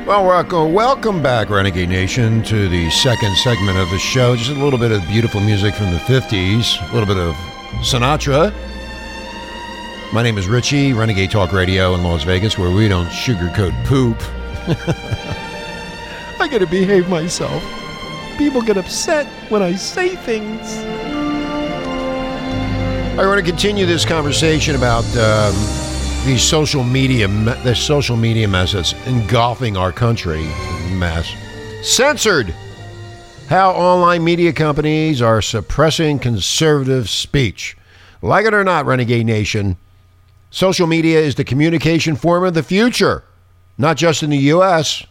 Well, 0.07 0.25
welcome, 0.25 0.71
welcome 0.71 1.21
back, 1.21 1.49
Renegade 1.49 1.89
Nation, 1.89 2.41
to 2.43 2.69
the 2.69 2.89
second 2.91 3.35
segment 3.35 3.77
of 3.77 3.89
the 3.89 3.99
show. 3.99 4.37
Just 4.37 4.51
a 4.51 4.53
little 4.53 4.79
bit 4.79 4.93
of 4.93 5.05
beautiful 5.09 5.41
music 5.41 5.75
from 5.75 5.91
the 5.91 5.97
50s, 5.97 6.79
a 6.89 6.93
little 6.93 7.05
bit 7.05 7.17
of 7.17 7.35
Sinatra. 7.83 8.53
My 10.13 10.23
name 10.23 10.37
is 10.37 10.47
Richie, 10.47 10.93
Renegade 10.93 11.29
Talk 11.29 11.51
Radio 11.51 11.93
in 11.93 12.03
Las 12.03 12.23
Vegas, 12.23 12.57
where 12.57 12.71
we 12.71 12.87
don't 12.87 13.07
sugarcoat 13.07 13.73
poop. 13.83 14.15
I 16.39 16.47
gotta 16.49 16.67
behave 16.67 17.09
myself. 17.09 17.61
People 18.37 18.61
get 18.61 18.77
upset 18.77 19.27
when 19.49 19.61
I 19.61 19.75
say 19.75 20.15
things. 20.15 20.77
I 23.19 23.25
want 23.25 23.45
to 23.45 23.45
continue 23.45 23.85
this 23.85 24.05
conversation 24.05 24.77
about 24.77 25.03
um, 25.17 25.53
these 26.27 26.43
social 26.43 26.83
media, 26.83 27.25
the 27.63 27.73
social 27.73 28.17
media 28.17 28.49
mess 28.49 28.73
that's 28.73 28.91
engulfing 29.07 29.77
our 29.77 29.93
country 29.93 30.43
mess. 30.91 31.33
Censored. 31.81 32.53
How 33.47 33.71
online 33.71 34.25
media 34.25 34.51
companies 34.51 35.21
are 35.21 35.41
suppressing 35.41 36.19
conservative 36.19 37.09
speech. 37.09 37.77
Like 38.21 38.45
it 38.45 38.53
or 38.53 38.65
not, 38.65 38.85
Renegade 38.85 39.25
Nation, 39.25 39.77
social 40.49 40.85
media 40.85 41.17
is 41.17 41.35
the 41.35 41.45
communication 41.45 42.17
form 42.17 42.43
of 42.43 42.53
the 42.53 42.63
future, 42.63 43.23
not 43.77 43.95
just 43.95 44.21
in 44.21 44.29
the 44.29 44.37
U.S., 44.37 45.05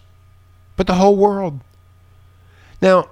but 0.76 0.86
the 0.86 0.94
whole 0.96 1.16
world. 1.16 1.60
Now, 2.82 3.08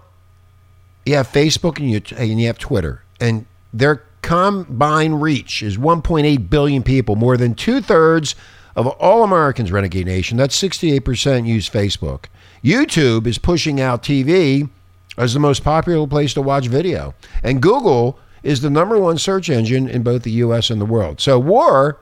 you 1.07 1.15
have 1.15 1.29
Facebook 1.29 1.79
and 1.79 1.91
you, 1.91 2.03
and 2.19 2.39
you 2.39 2.49
have 2.49 2.59
Twitter, 2.59 3.03
and 3.19 3.47
their 3.73 4.05
combined 4.25 5.21
reach 5.21 5.63
is 5.63 5.77
1.8 5.77 6.49
billion 6.49 6.83
people, 6.83 7.15
more 7.15 7.37
than 7.37 7.55
two 7.55 7.83
thirds 7.83 8.35
of 8.75 8.87
all 8.87 9.23
Americans, 9.23 9.71
Renegade 9.71 10.07
Nation. 10.07 10.39
That's 10.39 10.61
68% 10.61 11.47
use 11.47 11.69
Facebook. 11.69 12.25
YouTube 12.65 13.27
is 13.27 13.37
pushing 13.37 13.83
out 13.83 14.03
TV 14.03 14.71
as 15.19 15.35
the 15.35 15.41
most 15.41 15.63
popular 15.63 16.07
place 16.07 16.33
to 16.35 16.43
watch 16.43 16.69
video, 16.69 17.15
and 17.43 17.61
Google 17.61 18.19
is 18.43 18.63
the 18.63 18.71
number 18.71 18.99
one 18.99 19.19
search 19.19 19.51
engine 19.51 19.89
in 19.89 20.03
both 20.03 20.23
the 20.23 20.31
U.S. 20.31 20.71
and 20.71 20.81
the 20.81 20.87
world. 20.87 21.21
So, 21.21 21.39
war 21.39 21.99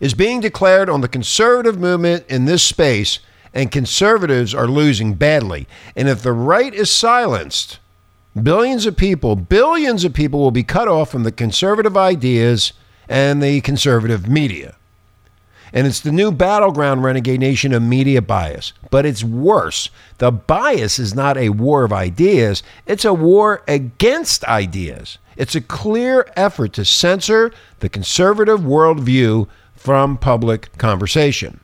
is 0.00 0.14
being 0.14 0.40
declared 0.40 0.88
on 0.88 1.00
the 1.00 1.08
conservative 1.08 1.80
movement 1.80 2.24
in 2.28 2.44
this 2.44 2.62
space, 2.62 3.18
and 3.52 3.72
conservatives 3.72 4.54
are 4.54 4.68
losing 4.68 5.14
badly. 5.14 5.66
And 5.96 6.08
if 6.08 6.22
the 6.22 6.32
right 6.32 6.72
is 6.72 6.90
silenced, 6.90 7.80
Billions 8.40 8.86
of 8.86 8.96
people, 8.96 9.36
billions 9.36 10.04
of 10.04 10.14
people 10.14 10.40
will 10.40 10.50
be 10.50 10.62
cut 10.62 10.88
off 10.88 11.10
from 11.10 11.22
the 11.22 11.32
conservative 11.32 11.98
ideas 11.98 12.72
and 13.06 13.42
the 13.42 13.60
conservative 13.60 14.26
media. 14.26 14.76
And 15.74 15.86
it's 15.86 16.00
the 16.00 16.12
new 16.12 16.32
battleground 16.32 17.02
renegade 17.02 17.40
nation 17.40 17.74
of 17.74 17.82
media 17.82 18.22
bias. 18.22 18.72
But 18.90 19.04
it's 19.04 19.22
worse. 19.24 19.90
The 20.18 20.32
bias 20.32 20.98
is 20.98 21.14
not 21.14 21.36
a 21.36 21.50
war 21.50 21.84
of 21.84 21.92
ideas, 21.92 22.62
it's 22.86 23.04
a 23.04 23.12
war 23.12 23.62
against 23.68 24.44
ideas. 24.44 25.18
It's 25.36 25.54
a 25.54 25.60
clear 25.60 26.26
effort 26.36 26.74
to 26.74 26.84
censor 26.84 27.52
the 27.80 27.88
conservative 27.88 28.60
worldview 28.60 29.48
from 29.74 30.16
public 30.16 30.76
conversation. 30.78 31.60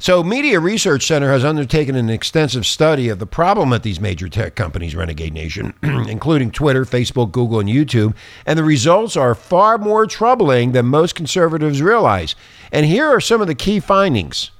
So, 0.00 0.22
Media 0.22 0.60
Research 0.60 1.08
Center 1.08 1.32
has 1.32 1.44
undertaken 1.44 1.96
an 1.96 2.08
extensive 2.08 2.64
study 2.64 3.08
of 3.08 3.18
the 3.18 3.26
problem 3.26 3.72
at 3.72 3.82
these 3.82 3.98
major 3.98 4.28
tech 4.28 4.54
companies, 4.54 4.94
Renegade 4.94 5.34
Nation, 5.34 5.74
including 5.82 6.52
Twitter, 6.52 6.84
Facebook, 6.84 7.32
Google, 7.32 7.58
and 7.58 7.68
YouTube. 7.68 8.14
And 8.46 8.56
the 8.56 8.62
results 8.62 9.16
are 9.16 9.34
far 9.34 9.76
more 9.76 10.06
troubling 10.06 10.70
than 10.70 10.86
most 10.86 11.16
conservatives 11.16 11.82
realize. 11.82 12.36
And 12.70 12.86
here 12.86 13.08
are 13.08 13.20
some 13.20 13.40
of 13.40 13.48
the 13.48 13.56
key 13.56 13.80
findings 13.80 14.52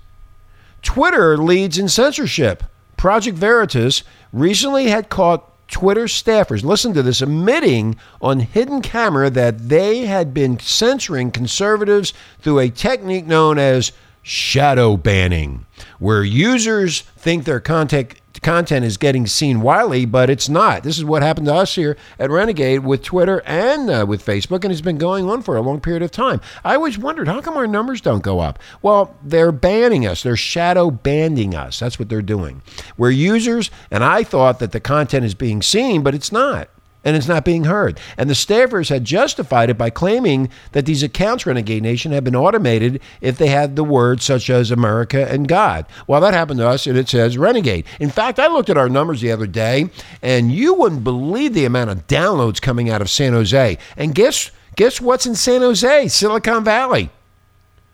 Twitter 0.82 1.38
leads 1.38 1.78
in 1.78 1.88
censorship. 1.88 2.64
Project 2.96 3.38
Veritas 3.38 4.02
recently 4.32 4.88
had 4.88 5.08
caught 5.08 5.44
Twitter 5.68 6.06
staffers, 6.06 6.64
listen 6.64 6.92
to 6.94 7.02
this, 7.02 7.22
admitting 7.22 7.94
on 8.20 8.40
hidden 8.40 8.82
camera 8.82 9.30
that 9.30 9.68
they 9.68 10.06
had 10.06 10.34
been 10.34 10.58
censoring 10.58 11.30
conservatives 11.30 12.12
through 12.40 12.58
a 12.58 12.70
technique 12.70 13.26
known 13.26 13.56
as 13.58 13.92
shadow 14.28 14.94
banning, 14.94 15.64
where 15.98 16.22
users 16.22 17.00
think 17.00 17.44
their 17.44 17.60
content 17.60 18.14
content 18.42 18.84
is 18.84 18.96
getting 18.96 19.26
seen 19.26 19.62
widely, 19.62 20.04
but 20.04 20.30
it's 20.30 20.48
not. 20.48 20.84
This 20.84 20.96
is 20.96 21.04
what 21.04 21.22
happened 21.22 21.46
to 21.46 21.54
us 21.54 21.74
here 21.74 21.96
at 22.20 22.30
Renegade 22.30 22.84
with 22.84 23.02
Twitter 23.02 23.42
and 23.44 23.90
uh, 23.90 24.04
with 24.06 24.24
Facebook, 24.24 24.62
and 24.62 24.70
it's 24.70 24.82
been 24.82 24.98
going 24.98 25.28
on 25.28 25.42
for 25.42 25.56
a 25.56 25.62
long 25.62 25.80
period 25.80 26.02
of 26.02 26.12
time. 26.12 26.40
I 26.62 26.74
always 26.74 26.98
wondered 26.98 27.26
how 27.26 27.40
come 27.40 27.56
our 27.56 27.66
numbers 27.66 28.00
don't 28.00 28.22
go 28.22 28.38
up. 28.38 28.58
Well, 28.80 29.16
they're 29.24 29.50
banning 29.50 30.06
us. 30.06 30.22
They're 30.22 30.36
shadow 30.36 30.90
banning 30.90 31.54
us. 31.54 31.80
That's 31.80 31.98
what 31.98 32.08
they're 32.08 32.22
doing. 32.22 32.62
We're 32.96 33.10
users, 33.10 33.70
and 33.90 34.04
I 34.04 34.22
thought 34.22 34.60
that 34.60 34.72
the 34.72 34.80
content 34.80 35.24
is 35.24 35.34
being 35.34 35.62
seen, 35.62 36.02
but 36.02 36.14
it's 36.14 36.30
not 36.30 36.68
and 37.04 37.16
it's 37.16 37.28
not 37.28 37.44
being 37.44 37.64
heard. 37.64 38.00
And 38.16 38.28
the 38.28 38.34
staffers 38.34 38.88
had 38.88 39.04
justified 39.04 39.70
it 39.70 39.78
by 39.78 39.90
claiming 39.90 40.50
that 40.72 40.86
these 40.86 41.02
accounts, 41.02 41.46
Renegade 41.46 41.82
Nation, 41.82 42.12
had 42.12 42.24
been 42.24 42.36
automated 42.36 43.00
if 43.20 43.38
they 43.38 43.48
had 43.48 43.76
the 43.76 43.84
words 43.84 44.24
such 44.24 44.50
as 44.50 44.70
America 44.70 45.30
and 45.30 45.48
God. 45.48 45.86
Well, 46.06 46.20
that 46.20 46.34
happened 46.34 46.58
to 46.58 46.68
us, 46.68 46.86
and 46.86 46.98
it 46.98 47.08
says 47.08 47.38
Renegade. 47.38 47.86
In 48.00 48.10
fact, 48.10 48.38
I 48.38 48.48
looked 48.48 48.70
at 48.70 48.76
our 48.76 48.88
numbers 48.88 49.20
the 49.20 49.32
other 49.32 49.46
day, 49.46 49.90
and 50.22 50.52
you 50.52 50.74
wouldn't 50.74 51.04
believe 51.04 51.54
the 51.54 51.64
amount 51.64 51.90
of 51.90 52.06
downloads 52.06 52.60
coming 52.60 52.90
out 52.90 53.00
of 53.00 53.10
San 53.10 53.32
Jose. 53.32 53.78
And 53.96 54.14
guess 54.14 54.50
guess 54.76 55.00
what's 55.00 55.26
in 55.26 55.34
San 55.34 55.60
Jose, 55.60 56.08
Silicon 56.08 56.62
Valley? 56.62 57.10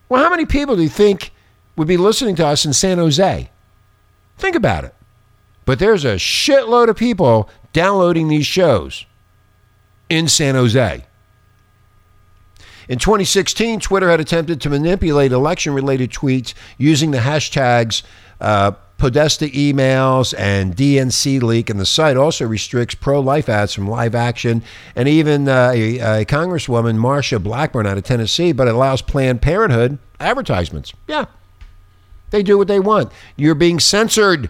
Well, 0.08 0.22
how 0.22 0.30
many 0.30 0.44
people 0.44 0.76
do 0.76 0.82
you 0.82 0.88
think 0.88 1.32
would 1.76 1.88
be 1.88 1.96
listening 1.96 2.36
to 2.36 2.46
us 2.46 2.66
in 2.66 2.72
San 2.72 2.98
Jose? 2.98 3.50
Think 4.36 4.56
about 4.56 4.84
it. 4.84 4.94
But 5.64 5.78
there's 5.78 6.04
a 6.04 6.16
shitload 6.16 6.88
of 6.88 6.96
people 6.96 7.48
downloading 7.74 8.28
these 8.28 8.46
shows 8.46 9.04
in 10.08 10.28
San 10.28 10.54
Jose. 10.54 11.04
In 12.88 12.98
2016, 12.98 13.80
Twitter 13.80 14.10
had 14.10 14.20
attempted 14.20 14.60
to 14.62 14.70
manipulate 14.70 15.32
election 15.32 15.74
related 15.74 16.10
tweets 16.10 16.54
using 16.78 17.10
the 17.10 17.18
hashtags 17.18 18.02
uh, 18.40 18.72
Podesta 18.96 19.46
emails 19.46 20.32
and 20.38 20.76
DNC 20.76 21.42
leak, 21.42 21.68
and 21.68 21.80
the 21.80 21.86
site 21.86 22.16
also 22.16 22.46
restricts 22.46 22.94
pro-life 22.94 23.48
ads 23.48 23.74
from 23.74 23.88
live 23.88 24.14
action, 24.14 24.62
and 24.94 25.08
even 25.08 25.48
uh, 25.48 25.72
a, 25.74 25.98
a 25.98 26.24
Congresswoman 26.24 26.96
Marsha 26.96 27.42
Blackburn 27.42 27.86
out 27.86 27.98
of 27.98 28.04
Tennessee, 28.04 28.52
but 28.52 28.68
it 28.68 28.74
allows 28.74 29.02
Planned 29.02 29.42
Parenthood 29.42 29.98
advertisements. 30.20 30.92
Yeah, 31.08 31.24
they 32.30 32.42
do 32.42 32.56
what 32.56 32.68
they 32.68 32.80
want. 32.80 33.10
You're 33.36 33.54
being 33.56 33.80
censored. 33.80 34.48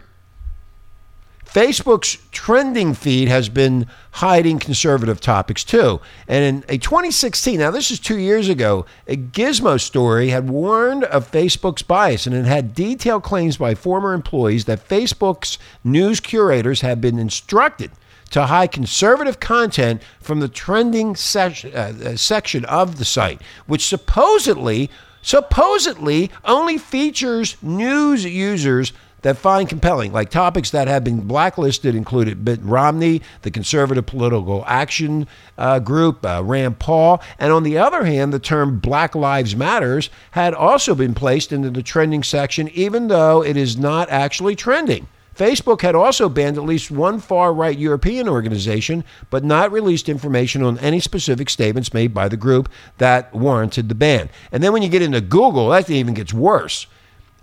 Facebook's 1.54 2.18
trending 2.32 2.94
feed 2.94 3.28
has 3.28 3.48
been 3.48 3.86
hiding 4.10 4.58
conservative 4.58 5.20
topics 5.20 5.62
too. 5.62 6.00
And 6.26 6.44
in 6.44 6.64
a 6.68 6.78
2016, 6.78 7.60
now 7.60 7.70
this 7.70 7.92
is 7.92 8.00
two 8.00 8.18
years 8.18 8.48
ago, 8.48 8.86
a 9.06 9.16
Gizmo 9.16 9.80
story 9.80 10.30
had 10.30 10.50
warned 10.50 11.04
of 11.04 11.30
Facebook's 11.30 11.82
bias 11.82 12.26
and 12.26 12.34
it 12.34 12.44
had 12.44 12.74
detailed 12.74 13.22
claims 13.22 13.56
by 13.56 13.76
former 13.76 14.14
employees 14.14 14.64
that 14.64 14.88
Facebook's 14.88 15.56
news 15.84 16.18
curators 16.18 16.80
had 16.80 17.00
been 17.00 17.20
instructed 17.20 17.92
to 18.30 18.46
hide 18.46 18.72
conservative 18.72 19.38
content 19.38 20.02
from 20.20 20.40
the 20.40 20.48
trending 20.48 21.14
se- 21.14 21.72
uh, 21.72 22.16
section 22.16 22.64
of 22.64 22.98
the 22.98 23.04
site, 23.04 23.40
which 23.66 23.86
supposedly 23.86 24.90
supposedly 25.22 26.30
only 26.44 26.76
features 26.76 27.56
news 27.62 28.24
users 28.24 28.92
that 29.24 29.38
find 29.38 29.66
compelling, 29.70 30.12
like 30.12 30.28
topics 30.28 30.70
that 30.70 30.86
have 30.86 31.02
been 31.02 31.22
blacklisted 31.22 31.94
included 31.94 32.44
Mitt 32.44 32.60
Romney, 32.62 33.22
the 33.40 33.50
Conservative 33.50 34.04
Political 34.04 34.62
Action 34.66 35.26
uh, 35.56 35.78
Group, 35.78 36.24
uh, 36.26 36.42
Rand 36.44 36.78
Paul, 36.78 37.22
and 37.38 37.50
on 37.50 37.62
the 37.62 37.78
other 37.78 38.04
hand, 38.04 38.34
the 38.34 38.38
term 38.38 38.78
Black 38.78 39.14
Lives 39.14 39.56
Matters 39.56 40.10
had 40.32 40.52
also 40.52 40.94
been 40.94 41.14
placed 41.14 41.52
into 41.52 41.70
the 41.70 41.82
trending 41.82 42.22
section, 42.22 42.68
even 42.68 43.08
though 43.08 43.42
it 43.42 43.56
is 43.56 43.78
not 43.78 44.10
actually 44.10 44.54
trending. 44.54 45.08
Facebook 45.34 45.80
had 45.80 45.94
also 45.94 46.28
banned 46.28 46.58
at 46.58 46.64
least 46.64 46.90
one 46.90 47.18
far 47.18 47.54
right 47.54 47.78
European 47.78 48.28
organization, 48.28 49.04
but 49.30 49.42
not 49.42 49.72
released 49.72 50.10
information 50.10 50.62
on 50.62 50.78
any 50.80 51.00
specific 51.00 51.48
statements 51.48 51.94
made 51.94 52.12
by 52.12 52.28
the 52.28 52.36
group 52.36 52.68
that 52.98 53.34
warranted 53.34 53.88
the 53.88 53.94
ban. 53.94 54.28
And 54.52 54.62
then 54.62 54.74
when 54.74 54.82
you 54.82 54.90
get 54.90 55.02
into 55.02 55.22
Google, 55.22 55.70
that 55.70 55.88
even 55.88 56.12
gets 56.12 56.34
worse. 56.34 56.86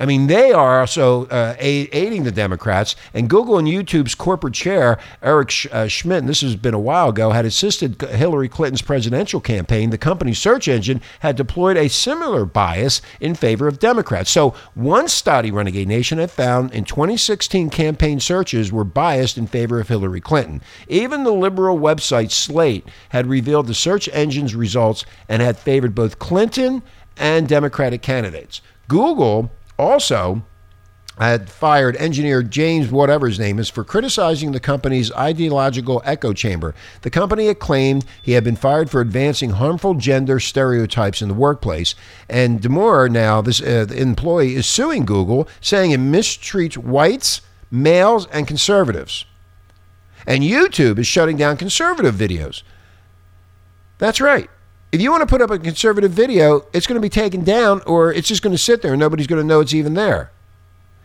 I 0.02 0.08
mean, 0.08 0.26
they 0.26 0.52
are 0.52 0.80
also 0.80 1.28
uh, 1.28 1.56
aiding 1.60 2.24
the 2.24 2.32
Democrats. 2.32 2.96
And 3.14 3.30
Google 3.30 3.60
and 3.60 3.68
YouTube's 3.68 4.16
corporate 4.16 4.56
chair, 4.56 4.98
Eric 5.22 5.52
Sch- 5.52 5.68
uh, 5.72 5.88
Schmidt, 5.88 6.18
and 6.18 6.28
this 6.28 6.42
has 6.42 6.56
been 6.56 6.74
a 6.74 6.80
while 6.80 7.10
ago, 7.10 7.30
had 7.30 7.46
assisted 7.46 8.02
Hillary 8.02 8.50
Clinton's 8.50 8.82
presidential 8.82 9.40
campaign. 9.40 9.92
The 9.92 10.00
company's 10.00 10.40
search 10.40 10.68
engine 10.68 11.02
had 11.20 11.36
deployed 11.36 11.78
a 11.78 11.88
similar 11.88 12.46
bias 12.46 13.04
in 13.20 13.36
favor 13.36 13.68
of 13.68 13.78
Democrats. 13.78 14.32
So, 14.32 14.56
one 14.74 15.08
study, 15.08 15.52
Renegade 15.52 15.88
Nation, 15.88 16.18
had 16.18 16.32
found 16.32 16.74
in 16.74 16.84
2016 16.84 17.70
campaign 17.70 18.20
searches 18.20 18.72
were 18.72 18.84
biased 18.84 19.38
in 19.38 19.46
favor 19.46 19.80
of 19.80 19.88
Hillary 19.88 20.20
Clinton. 20.20 20.64
Even 20.88 21.24
the 21.24 21.32
liberal 21.32 21.78
website 21.78 22.32
Slate 22.32 22.88
had 23.10 23.28
revealed 23.28 23.68
the 23.68 23.76
search 23.76 24.10
engine's 24.12 24.56
results 24.56 25.06
and 25.30 25.44
had 25.44 25.60
favored 25.60 25.94
both 25.94 26.18
Clinton 26.18 26.82
and 27.18 27.48
Democratic 27.48 28.02
candidates. 28.02 28.62
Google 28.88 29.52
also 29.82 30.44
had 31.18 31.50
fired 31.50 31.96
engineer 31.98 32.42
James, 32.42 32.90
whatever 32.90 33.28
his 33.28 33.40
name 33.40 33.60
is, 33.60 33.70
for 33.70 33.84
criticizing 33.84 34.52
the 34.52 34.60
company's 34.60 35.12
ideological 35.12 36.02
echo 36.06 36.34
chamber. 36.34 36.74
The 37.02 37.10
company 37.10 37.48
had 37.48 37.60
claimed 37.60 38.06
he 38.24 38.32
had 38.32 38.44
been 38.44 38.56
fired 38.56 38.90
for 38.90 39.02
advancing 39.02 39.52
harmful 39.52 39.96
gender 39.96 40.40
stereotypes 40.40 41.22
in 41.22 41.28
the 41.28 41.34
workplace. 41.34 41.96
And 42.30 42.62
Damore, 42.62 43.12
now, 43.12 43.42
this 43.42 43.62
uh, 43.62 43.88
employee, 43.94 44.56
is 44.56 44.66
suing 44.66 45.06
Google, 45.06 45.48
saying 45.60 45.92
it 45.92 46.00
mistreats 46.00 46.78
whites, 46.78 47.42
males, 47.70 48.26
and 48.28 48.48
conservatives. 48.48 49.26
And 50.26 50.44
YouTube 50.44 50.98
is 50.98 51.08
shutting 51.08 51.38
down 51.38 51.58
conservative 51.58 52.16
videos. 52.16 52.64
That's 53.98 54.22
right. 54.22 54.50
If 54.92 55.00
you 55.00 55.10
want 55.10 55.22
to 55.22 55.26
put 55.26 55.42
up 55.42 55.50
a 55.52 55.58
conservative 55.58 56.12
video, 56.12 56.66
it's 56.74 56.86
going 56.86 56.98
to 56.98 57.02
be 57.02 57.08
taken 57.08 57.46
down 57.46 57.82
or 57.88 58.12
it's 58.12 58.28
just 58.28 58.42
going 58.42 58.54
to 58.54 58.58
sit 58.58 58.82
there 58.82 58.92
and 58.92 59.00
nobody's 59.00 59.26
going 59.26 59.42
to 59.42 59.48
know 59.48 59.62
it's 59.62 59.74
even 59.74 59.94
there. 59.94 60.32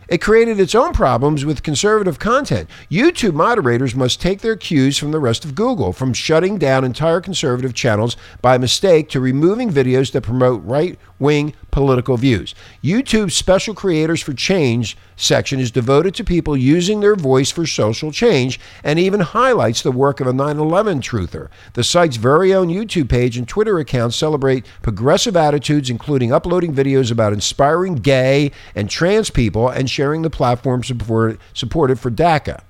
It 0.07 0.21
created 0.21 0.59
its 0.59 0.73
own 0.73 0.93
problems 0.93 1.43
with 1.43 1.63
conservative 1.63 2.17
content. 2.17 2.69
YouTube 2.89 3.33
moderators 3.33 3.95
must 3.95 4.21
take 4.21 4.41
their 4.41 4.55
cues 4.55 4.97
from 4.97 5.11
the 5.11 5.19
rest 5.19 5.43
of 5.43 5.53
Google, 5.53 5.91
from 5.91 6.13
shutting 6.13 6.57
down 6.57 6.85
entire 6.85 7.19
conservative 7.19 7.73
channels 7.73 8.15
by 8.41 8.57
mistake 8.57 9.09
to 9.09 9.19
removing 9.19 9.69
videos 9.69 10.11
that 10.13 10.21
promote 10.21 10.63
right 10.63 10.97
wing 11.19 11.53
political 11.71 12.17
views. 12.17 12.55
YouTube's 12.83 13.33
Special 13.33 13.73
Creators 13.73 14.21
for 14.21 14.33
Change 14.33 14.97
section 15.15 15.59
is 15.59 15.71
devoted 15.71 16.13
to 16.15 16.23
people 16.23 16.55
using 16.55 16.99
their 16.99 17.15
voice 17.15 17.51
for 17.51 17.65
social 17.65 18.11
change 18.11 18.59
and 18.83 18.99
even 18.99 19.19
highlights 19.19 19.81
the 19.81 19.91
work 19.91 20.19
of 20.19 20.27
a 20.27 20.33
9 20.33 20.57
11 20.57 21.01
truther. 21.01 21.49
The 21.73 21.83
site's 21.83 22.17
very 22.17 22.53
own 22.53 22.67
YouTube 22.67 23.09
page 23.09 23.37
and 23.37 23.47
Twitter 23.47 23.79
account 23.79 24.13
celebrate 24.13 24.65
progressive 24.81 25.35
attitudes, 25.35 25.89
including 25.89 26.31
uploading 26.31 26.73
videos 26.73 27.11
about 27.11 27.33
inspiring 27.33 27.95
gay 27.95 28.51
and 28.75 28.89
trans 28.89 29.29
people 29.29 29.69
and 29.69 29.89
sharing 29.97 30.21
the 30.21 30.29
platform 30.29 30.83
support, 30.83 31.39
supported 31.55 31.99
for 31.99 32.11
DACA. 32.11 32.61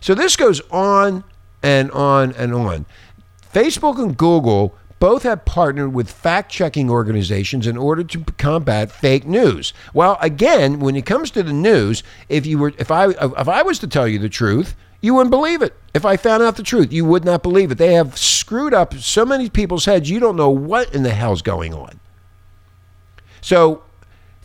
So 0.00 0.14
this 0.14 0.36
goes 0.36 0.60
on 0.70 1.24
and 1.64 1.90
on 1.90 2.30
and 2.34 2.54
on. 2.54 2.86
Facebook 3.52 3.98
and 3.98 4.16
Google 4.16 4.76
both 5.00 5.24
have 5.24 5.44
partnered 5.44 5.92
with 5.92 6.08
fact 6.08 6.52
checking 6.52 6.88
organizations 6.88 7.66
in 7.66 7.76
order 7.76 8.04
to 8.04 8.24
combat 8.36 8.92
fake 8.92 9.26
news. 9.26 9.72
Well, 9.92 10.16
again, 10.20 10.78
when 10.78 10.94
it 10.94 11.06
comes 11.06 11.32
to 11.32 11.42
the 11.42 11.52
news, 11.52 12.04
if 12.28 12.46
you 12.46 12.56
were 12.56 12.72
if 12.78 12.92
I 12.92 13.08
if 13.08 13.48
I 13.48 13.62
was 13.62 13.80
to 13.80 13.88
tell 13.88 14.06
you 14.06 14.20
the 14.20 14.28
truth, 14.28 14.76
you 15.00 15.14
wouldn't 15.14 15.32
believe 15.32 15.60
it. 15.60 15.74
If 15.92 16.04
I 16.04 16.16
found 16.16 16.44
out 16.44 16.54
the 16.54 16.62
truth, 16.62 16.92
you 16.92 17.04
would 17.04 17.24
not 17.24 17.42
believe 17.42 17.72
it. 17.72 17.78
They 17.78 17.94
have 17.94 18.16
screwed 18.16 18.72
up 18.72 18.94
so 18.94 19.26
many 19.26 19.50
people's 19.50 19.86
heads, 19.86 20.08
you 20.08 20.20
don't 20.20 20.36
know 20.36 20.50
what 20.50 20.94
in 20.94 21.02
the 21.02 21.10
hell's 21.10 21.42
going 21.42 21.74
on. 21.74 21.98
So, 23.40 23.82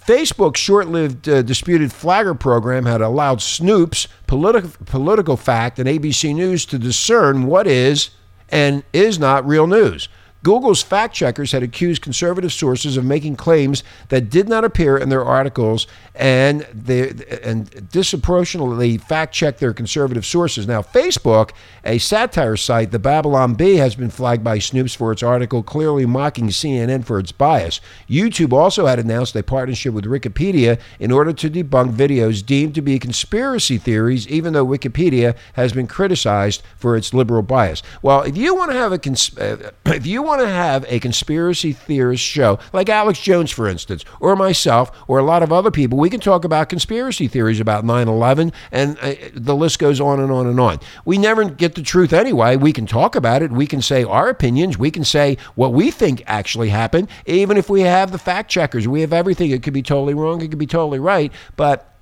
Facebook's 0.06 0.60
short 0.60 0.88
lived 0.88 1.30
uh, 1.30 1.42
disputed 1.42 1.94
flagger 1.94 2.36
program 2.36 2.86
had 2.86 3.02
allowed 3.02 3.42
Snoop's 3.42 4.08
politi- 4.28 4.74
Political 4.86 5.38
Fact, 5.38 5.80
and 5.80 5.88
ABC 5.88 6.36
News 6.36 6.66
to 6.66 6.78
discern 6.78 7.46
what 7.46 7.68
is 7.68 8.10
and 8.50 8.84
is 8.92 9.18
not 9.18 9.48
real 9.48 9.66
news. 9.66 10.10
Google's 10.44 10.84
fact 10.84 11.16
checkers 11.16 11.54
had 11.54 11.64
accused 11.64 12.02
conservative 12.02 12.52
sources 12.52 12.98
of 12.98 13.06
making 13.06 13.38
claims 13.38 13.84
that 14.10 14.30
did 14.30 14.50
not 14.50 14.64
appear 14.64 14.98
in 14.98 15.10
their 15.10 15.24
articles 15.24 15.88
and 16.16 16.62
they 16.74 17.10
and 17.44 17.90
disproportionately 17.90 18.98
fact 18.98 19.34
checked 19.34 19.60
their 19.60 19.74
conservative 19.74 20.26
sources. 20.26 20.68
Now, 20.68 20.82
Facebook, 20.82 21.52
a 21.84 21.98
satire 21.98 22.58
site, 22.58 22.92
the 22.92 23.00
Babylon 23.00 23.56
Bee, 23.56 23.78
has 23.78 23.96
been 23.96 24.10
flagged 24.10 24.44
by 24.44 24.60
Snopes 24.60 24.96
for 24.96 25.12
its 25.12 25.24
article 25.24 25.64
clearly 25.64 26.06
mocking 26.06 26.50
CNN 26.50 27.06
for 27.06 27.20
its 27.20 27.32
bias. 27.32 27.82
YouTube 28.08 28.54
also 28.54 28.86
had 28.86 29.00
announced 29.00 29.36
a 29.36 29.44
partnership 29.44 29.94
with 29.94 30.06
Wikipedia 30.06 30.80
in 31.00 31.12
order 31.12 31.34
to 31.34 31.50
debunk 31.50 31.94
videos 31.94 32.46
deemed 32.46 32.76
to 32.76 32.82
be 32.82 33.00
conspiracy 33.00 33.78
theories, 33.78 34.28
even 34.28 34.54
though 34.54 34.66
Wikipedia 34.66 35.36
has 35.54 35.74
been 35.74 35.88
criticized 35.88 36.62
for 36.76 36.96
its 36.96 37.14
liberal 37.14 37.42
bias. 37.42 37.82
Well, 38.02 38.22
if 38.22 38.38
you 38.38 38.56
want 38.56 38.72
to 38.72 38.78
have 38.78 38.92
a 38.92 39.00
cons- 39.00 39.38
uh, 39.38 39.72
if 39.86 40.06
you 40.06 40.22
want 40.22 40.33
to 40.42 40.48
have 40.48 40.86
a 40.88 41.00
conspiracy 41.00 41.74
theorist 41.74 42.24
show, 42.24 42.60
like 42.72 42.90
Alex 42.90 43.20
Jones, 43.22 43.52
for 43.52 43.68
instance, 43.68 44.04
or 44.20 44.36
myself, 44.36 44.92
or 45.08 45.20
a 45.20 45.24
lot 45.24 45.44
of 45.44 45.52
other 45.52 45.72
people, 45.72 45.98
we 45.98 46.10
can 46.10 46.20
talk 46.20 46.46
about 46.46 46.70
conspiracy 46.70 47.28
theories 47.28 47.60
about 47.60 47.86
9 47.86 48.08
11, 48.08 48.52
and 48.72 48.98
uh, 49.00 49.16
the 49.34 49.56
list 49.56 49.80
goes 49.80 50.00
on 50.00 50.20
and 50.20 50.32
on 50.32 50.48
and 50.48 50.60
on. 50.60 50.80
We 51.06 51.18
never 51.18 51.46
get 51.50 51.76
the 51.76 51.82
truth 51.82 52.14
anyway. 52.14 52.56
We 52.56 52.74
can 52.74 52.86
talk 52.86 53.16
about 53.16 53.42
it. 53.42 53.52
We 53.52 53.68
can 53.68 53.82
say 53.82 54.04
our 54.04 54.30
opinions. 54.30 54.78
We 54.78 54.92
can 54.92 55.04
say 55.04 55.38
what 55.56 55.74
we 55.74 55.92
think 55.92 56.24
actually 56.28 56.70
happened, 56.70 57.10
even 57.26 57.58
if 57.58 57.70
we 57.70 57.82
have 57.82 58.12
the 58.12 58.18
fact 58.18 58.50
checkers. 58.50 58.88
We 58.88 59.02
have 59.02 59.14
everything. 59.14 59.52
It 59.52 59.64
could 59.64 59.74
be 59.74 59.84
totally 59.84 60.14
wrong, 60.14 60.42
it 60.42 60.50
could 60.50 60.60
be 60.60 60.68
totally 60.68 61.00
right, 61.00 61.32
but 61.56 61.93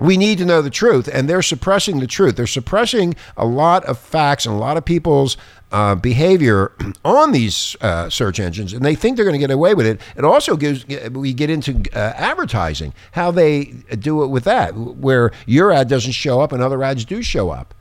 we 0.00 0.16
need 0.16 0.38
to 0.38 0.44
know 0.44 0.62
the 0.62 0.70
truth, 0.70 1.08
and 1.12 1.28
they're 1.28 1.42
suppressing 1.42 2.00
the 2.00 2.06
truth. 2.06 2.36
They're 2.36 2.46
suppressing 2.46 3.14
a 3.36 3.46
lot 3.46 3.84
of 3.84 3.98
facts 3.98 4.46
and 4.46 4.54
a 4.54 4.58
lot 4.58 4.76
of 4.76 4.84
people's 4.84 5.36
uh, 5.70 5.94
behavior 5.94 6.72
on 7.04 7.32
these 7.32 7.76
uh, 7.80 8.08
search 8.08 8.40
engines, 8.40 8.72
and 8.72 8.84
they 8.84 8.94
think 8.94 9.16
they're 9.16 9.24
going 9.24 9.34
to 9.34 9.38
get 9.38 9.50
away 9.50 9.74
with 9.74 9.86
it. 9.86 10.00
It 10.16 10.24
also 10.24 10.56
gives 10.56 10.86
we 11.10 11.32
get 11.32 11.50
into 11.50 11.82
uh, 11.94 12.14
advertising, 12.16 12.94
how 13.12 13.30
they 13.30 13.66
do 13.98 14.24
it 14.24 14.28
with 14.28 14.44
that, 14.44 14.74
where 14.74 15.30
your 15.46 15.70
ad 15.70 15.88
doesn't 15.88 16.12
show 16.12 16.40
up 16.40 16.52
and 16.52 16.62
other 16.62 16.82
ads 16.82 17.04
do 17.04 17.22
show 17.22 17.50
up. 17.50 17.74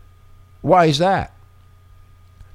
Why 0.61 0.85
is 0.85 0.97
that? 0.97 1.33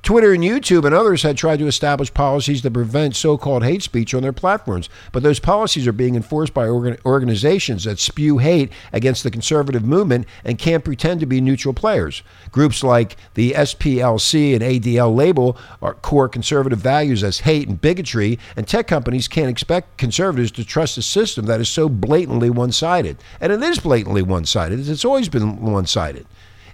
Twitter 0.05 0.35
and 0.35 0.45
YouTube 0.45 0.85
and 0.85 0.95
others 0.95 1.23
had 1.23 1.35
tried 1.35 1.59
to 1.59 1.67
establish 1.67 2.13
policies 2.13 2.61
that 2.61 2.75
prevent 2.75 3.17
so 3.17 3.39
called 3.39 3.65
hate 3.65 3.83
speech 3.83 4.13
on 4.13 4.21
their 4.21 4.35
platforms, 4.35 4.91
but 5.13 5.23
those 5.23 5.41
policies 5.41 5.87
are 5.87 5.93
being 5.93 6.15
enforced 6.15 6.53
by 6.53 6.69
organ- 6.69 6.99
organizations 7.07 7.85
that 7.85 7.99
spew 7.99 8.37
hate 8.37 8.71
against 8.93 9.23
the 9.23 9.31
conservative 9.31 9.83
movement 9.83 10.27
and 10.45 10.59
can't 10.59 10.85
pretend 10.85 11.21
to 11.21 11.27
be 11.27 11.41
neutral 11.41 11.73
players. 11.73 12.23
Groups 12.53 12.85
like 12.85 13.17
the 13.33 13.53
SPLC 13.53 14.53
and 14.53 14.63
ADL 14.63 15.17
label 15.17 15.57
core 16.03 16.29
conservative 16.29 16.81
values 16.81 17.25
as 17.25 17.41
hate 17.41 17.67
and 17.67 17.81
bigotry, 17.81 18.39
and 18.57 18.69
tech 18.69 18.87
companies 18.87 19.27
can't 19.27 19.49
expect 19.49 19.97
conservatives 19.97 20.51
to 20.51 20.67
trust 20.67 20.99
a 20.99 21.03
system 21.03 21.47
that 21.47 21.63
is 21.63 21.71
so 21.71 21.89
blatantly 21.89 22.51
one 22.51 22.73
sided. 22.73 23.17
And 23.41 23.51
it 23.51 23.63
is 23.63 23.79
blatantly 23.79 24.21
one 24.21 24.45
sided, 24.45 24.87
it's 24.87 25.07
always 25.07 25.31
been 25.31 25.63
one 25.63 25.87
sided. 25.87 26.27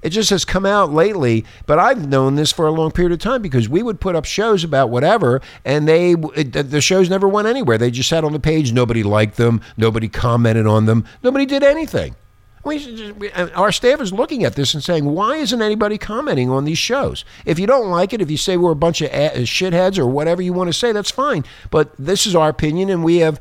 It 0.03 0.11
just 0.11 0.31
has 0.31 0.45
come 0.45 0.65
out 0.65 0.93
lately, 0.93 1.45
but 1.67 1.79
I've 1.79 2.09
known 2.09 2.35
this 2.35 2.53
for 2.53 2.67
a 2.67 2.71
long 2.71 2.91
period 2.91 3.13
of 3.13 3.19
time 3.19 3.43
because 3.43 3.69
we 3.69 3.83
would 3.83 4.01
put 4.01 4.17
up 4.17 4.25
shows 4.25 4.65
about 4.65 4.91
whatever, 4.91 5.41
and 5.65 5.87
they 5.87 6.15
it, 6.35 6.53
the 6.53 6.81
shows 6.81 7.11
never 7.11 7.29
went 7.29 7.49
anywhere. 7.49 7.79
They 7.79 7.91
just 7.91 8.09
sat 8.09 8.25
on 8.25 8.33
the 8.33 8.41
page. 8.41 8.73
Nobody 8.73 9.03
liked 9.03 9.37
them. 9.37 9.61
Nobody 9.77 10.09
commented 10.09 10.67
on 10.67 10.87
them. 10.87 11.05
Nobody 11.23 11.47
did 11.47 11.63
anything. 11.63 12.17
We, 12.63 13.13
we, 13.13 13.31
our 13.33 13.73
staff 13.73 14.03
is 14.03 14.13
looking 14.13 14.45
at 14.45 14.55
this 14.55 14.75
and 14.75 14.85
saying, 14.85 15.07
why 15.07 15.37
isn't 15.37 15.63
anybody 15.63 15.97
commenting 15.97 16.51
on 16.51 16.65
these 16.65 16.77
shows? 16.77 17.25
If 17.47 17.59
you 17.59 17.67
don't 17.67 17.89
like 17.89 18.13
it, 18.13 18.21
if 18.21 18.31
you 18.31 18.37
say 18.37 18.59
we're 18.59 18.73
a 18.73 18.77
bunch 18.77 19.01
of 19.01 19.11
shitheads 19.11 19.99
or 19.99 20.07
whatever 20.07 20.43
you 20.43 20.53
want 20.53 20.69
to 20.69 20.75
say, 20.75 20.93
that's 20.93 21.11
fine. 21.11 21.45
But 21.71 21.91
this 21.99 22.27
is 22.27 22.35
our 22.35 22.51
opinion, 22.51 22.91
and 22.91 23.03
we 23.03 23.19
have 23.19 23.37
uh, 23.37 23.41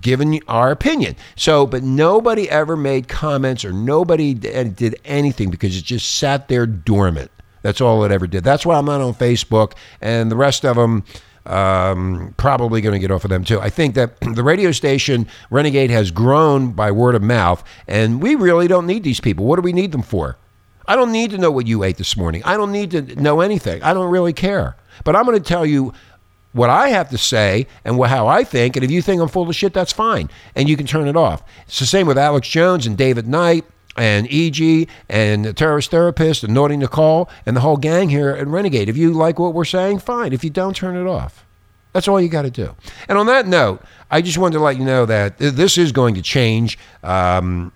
given 0.00 0.40
our 0.48 0.70
opinion. 0.70 1.16
So, 1.36 1.66
but 1.66 1.82
nobody 1.82 2.48
ever 2.48 2.76
made 2.76 3.08
comments 3.08 3.64
or 3.64 3.72
nobody 3.72 4.34
did 4.34 5.00
anything 5.04 5.50
because 5.50 5.76
it 5.76 5.84
just 5.84 6.16
sat 6.16 6.48
there 6.48 6.66
dormant. 6.66 7.30
That's 7.62 7.80
all 7.80 8.04
it 8.04 8.12
ever 8.12 8.26
did. 8.26 8.44
That's 8.44 8.64
why 8.64 8.76
I'm 8.76 8.86
not 8.86 9.00
on 9.00 9.14
Facebook, 9.14 9.72
and 10.00 10.30
the 10.30 10.36
rest 10.36 10.64
of 10.64 10.76
them 10.76 11.04
um, 11.46 12.34
probably 12.36 12.80
going 12.80 12.92
to 12.92 12.98
get 12.98 13.10
off 13.10 13.24
of 13.24 13.30
them 13.30 13.44
too. 13.44 13.60
I 13.60 13.70
think 13.70 13.94
that 13.94 14.18
the 14.34 14.42
radio 14.42 14.72
station 14.72 15.26
Renegade 15.50 15.90
has 15.90 16.10
grown 16.10 16.72
by 16.72 16.90
word 16.90 17.14
of 17.14 17.22
mouth, 17.22 17.62
and 17.86 18.22
we 18.22 18.34
really 18.34 18.68
don't 18.68 18.86
need 18.86 19.04
these 19.04 19.20
people. 19.20 19.44
What 19.46 19.56
do 19.56 19.62
we 19.62 19.72
need 19.72 19.92
them 19.92 20.02
for? 20.02 20.36
I 20.86 20.96
don't 20.96 21.12
need 21.12 21.30
to 21.30 21.38
know 21.38 21.50
what 21.50 21.66
you 21.66 21.84
ate 21.84 21.98
this 21.98 22.16
morning. 22.16 22.42
I 22.44 22.56
don't 22.56 22.72
need 22.72 22.90
to 22.92 23.02
know 23.20 23.40
anything. 23.40 23.82
I 23.82 23.94
don't 23.94 24.10
really 24.10 24.32
care. 24.32 24.76
But 25.04 25.14
I'm 25.14 25.24
going 25.24 25.38
to 25.38 25.48
tell 25.48 25.64
you 25.64 25.92
what 26.52 26.70
I 26.70 26.88
have 26.88 27.10
to 27.10 27.18
say 27.18 27.66
and 27.84 28.02
how 28.04 28.26
I 28.26 28.44
think. 28.44 28.76
And 28.76 28.84
if 28.84 28.90
you 28.90 29.02
think 29.02 29.20
I'm 29.22 29.28
full 29.28 29.48
of 29.48 29.54
shit, 29.54 29.72
that's 29.72 29.92
fine. 29.92 30.30
And 30.54 30.68
you 30.68 30.76
can 30.76 30.86
turn 30.86 31.08
it 31.08 31.16
off. 31.16 31.42
It's 31.66 31.78
the 31.78 31.86
same 31.86 32.06
with 32.06 32.18
Alex 32.18 32.48
Jones 32.48 32.86
and 32.86 32.96
David 32.96 33.28
Knight 33.28 33.64
and 33.96 34.26
EG 34.30 34.88
and 35.08 35.44
the 35.44 35.52
terrorist 35.52 35.90
therapist 35.90 36.44
and 36.44 36.54
Naughty 36.54 36.76
Nicole 36.76 37.28
and 37.46 37.56
the 37.56 37.60
whole 37.60 37.76
gang 37.76 38.08
here 38.08 38.30
at 38.30 38.46
Renegade. 38.46 38.88
If 38.88 38.96
you 38.96 39.12
like 39.12 39.38
what 39.38 39.54
we're 39.54 39.64
saying, 39.64 40.00
fine. 40.00 40.32
If 40.32 40.42
you 40.44 40.50
don't, 40.50 40.74
turn 40.74 40.96
it 40.96 41.08
off. 41.08 41.44
That's 41.92 42.06
all 42.06 42.20
you 42.20 42.28
got 42.28 42.42
to 42.42 42.50
do. 42.50 42.74
And 43.08 43.18
on 43.18 43.26
that 43.26 43.46
note, 43.46 43.82
I 44.10 44.22
just 44.22 44.38
wanted 44.38 44.58
to 44.58 44.64
let 44.64 44.76
you 44.76 44.84
know 44.84 45.06
that 45.06 45.38
this 45.38 45.76
is 45.76 45.92
going 45.92 46.14
to 46.14 46.22
change. 46.22 46.78
Um, 47.02 47.72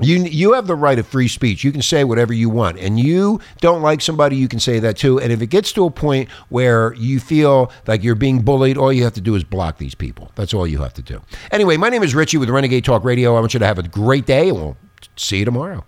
you 0.00 0.22
you 0.24 0.52
have 0.52 0.66
the 0.66 0.74
right 0.74 0.98
of 0.98 1.06
free 1.06 1.28
speech. 1.28 1.64
You 1.64 1.72
can 1.72 1.82
say 1.82 2.04
whatever 2.04 2.32
you 2.32 2.48
want, 2.48 2.78
and 2.78 2.98
you 2.98 3.40
don't 3.60 3.82
like 3.82 4.00
somebody, 4.00 4.36
you 4.36 4.48
can 4.48 4.60
say 4.60 4.78
that 4.80 4.96
too. 4.96 5.20
And 5.20 5.32
if 5.32 5.42
it 5.42 5.48
gets 5.48 5.72
to 5.72 5.84
a 5.86 5.90
point 5.90 6.28
where 6.48 6.94
you 6.94 7.20
feel 7.20 7.70
like 7.86 8.02
you're 8.02 8.14
being 8.14 8.42
bullied, 8.42 8.76
all 8.76 8.92
you 8.92 9.04
have 9.04 9.14
to 9.14 9.20
do 9.20 9.34
is 9.34 9.44
block 9.44 9.78
these 9.78 9.94
people. 9.94 10.32
That's 10.34 10.54
all 10.54 10.66
you 10.66 10.78
have 10.78 10.94
to 10.94 11.02
do. 11.02 11.22
Anyway, 11.50 11.76
my 11.76 11.88
name 11.88 12.02
is 12.02 12.14
Richie 12.14 12.38
with 12.38 12.50
Renegade 12.50 12.84
Talk 12.84 13.04
Radio. 13.04 13.36
I 13.36 13.40
want 13.40 13.54
you 13.54 13.60
to 13.60 13.66
have 13.66 13.78
a 13.78 13.82
great 13.82 14.26
day, 14.26 14.48
and 14.48 14.56
we'll 14.56 14.76
See 15.16 15.38
you 15.38 15.44
tomorrow. 15.44 15.84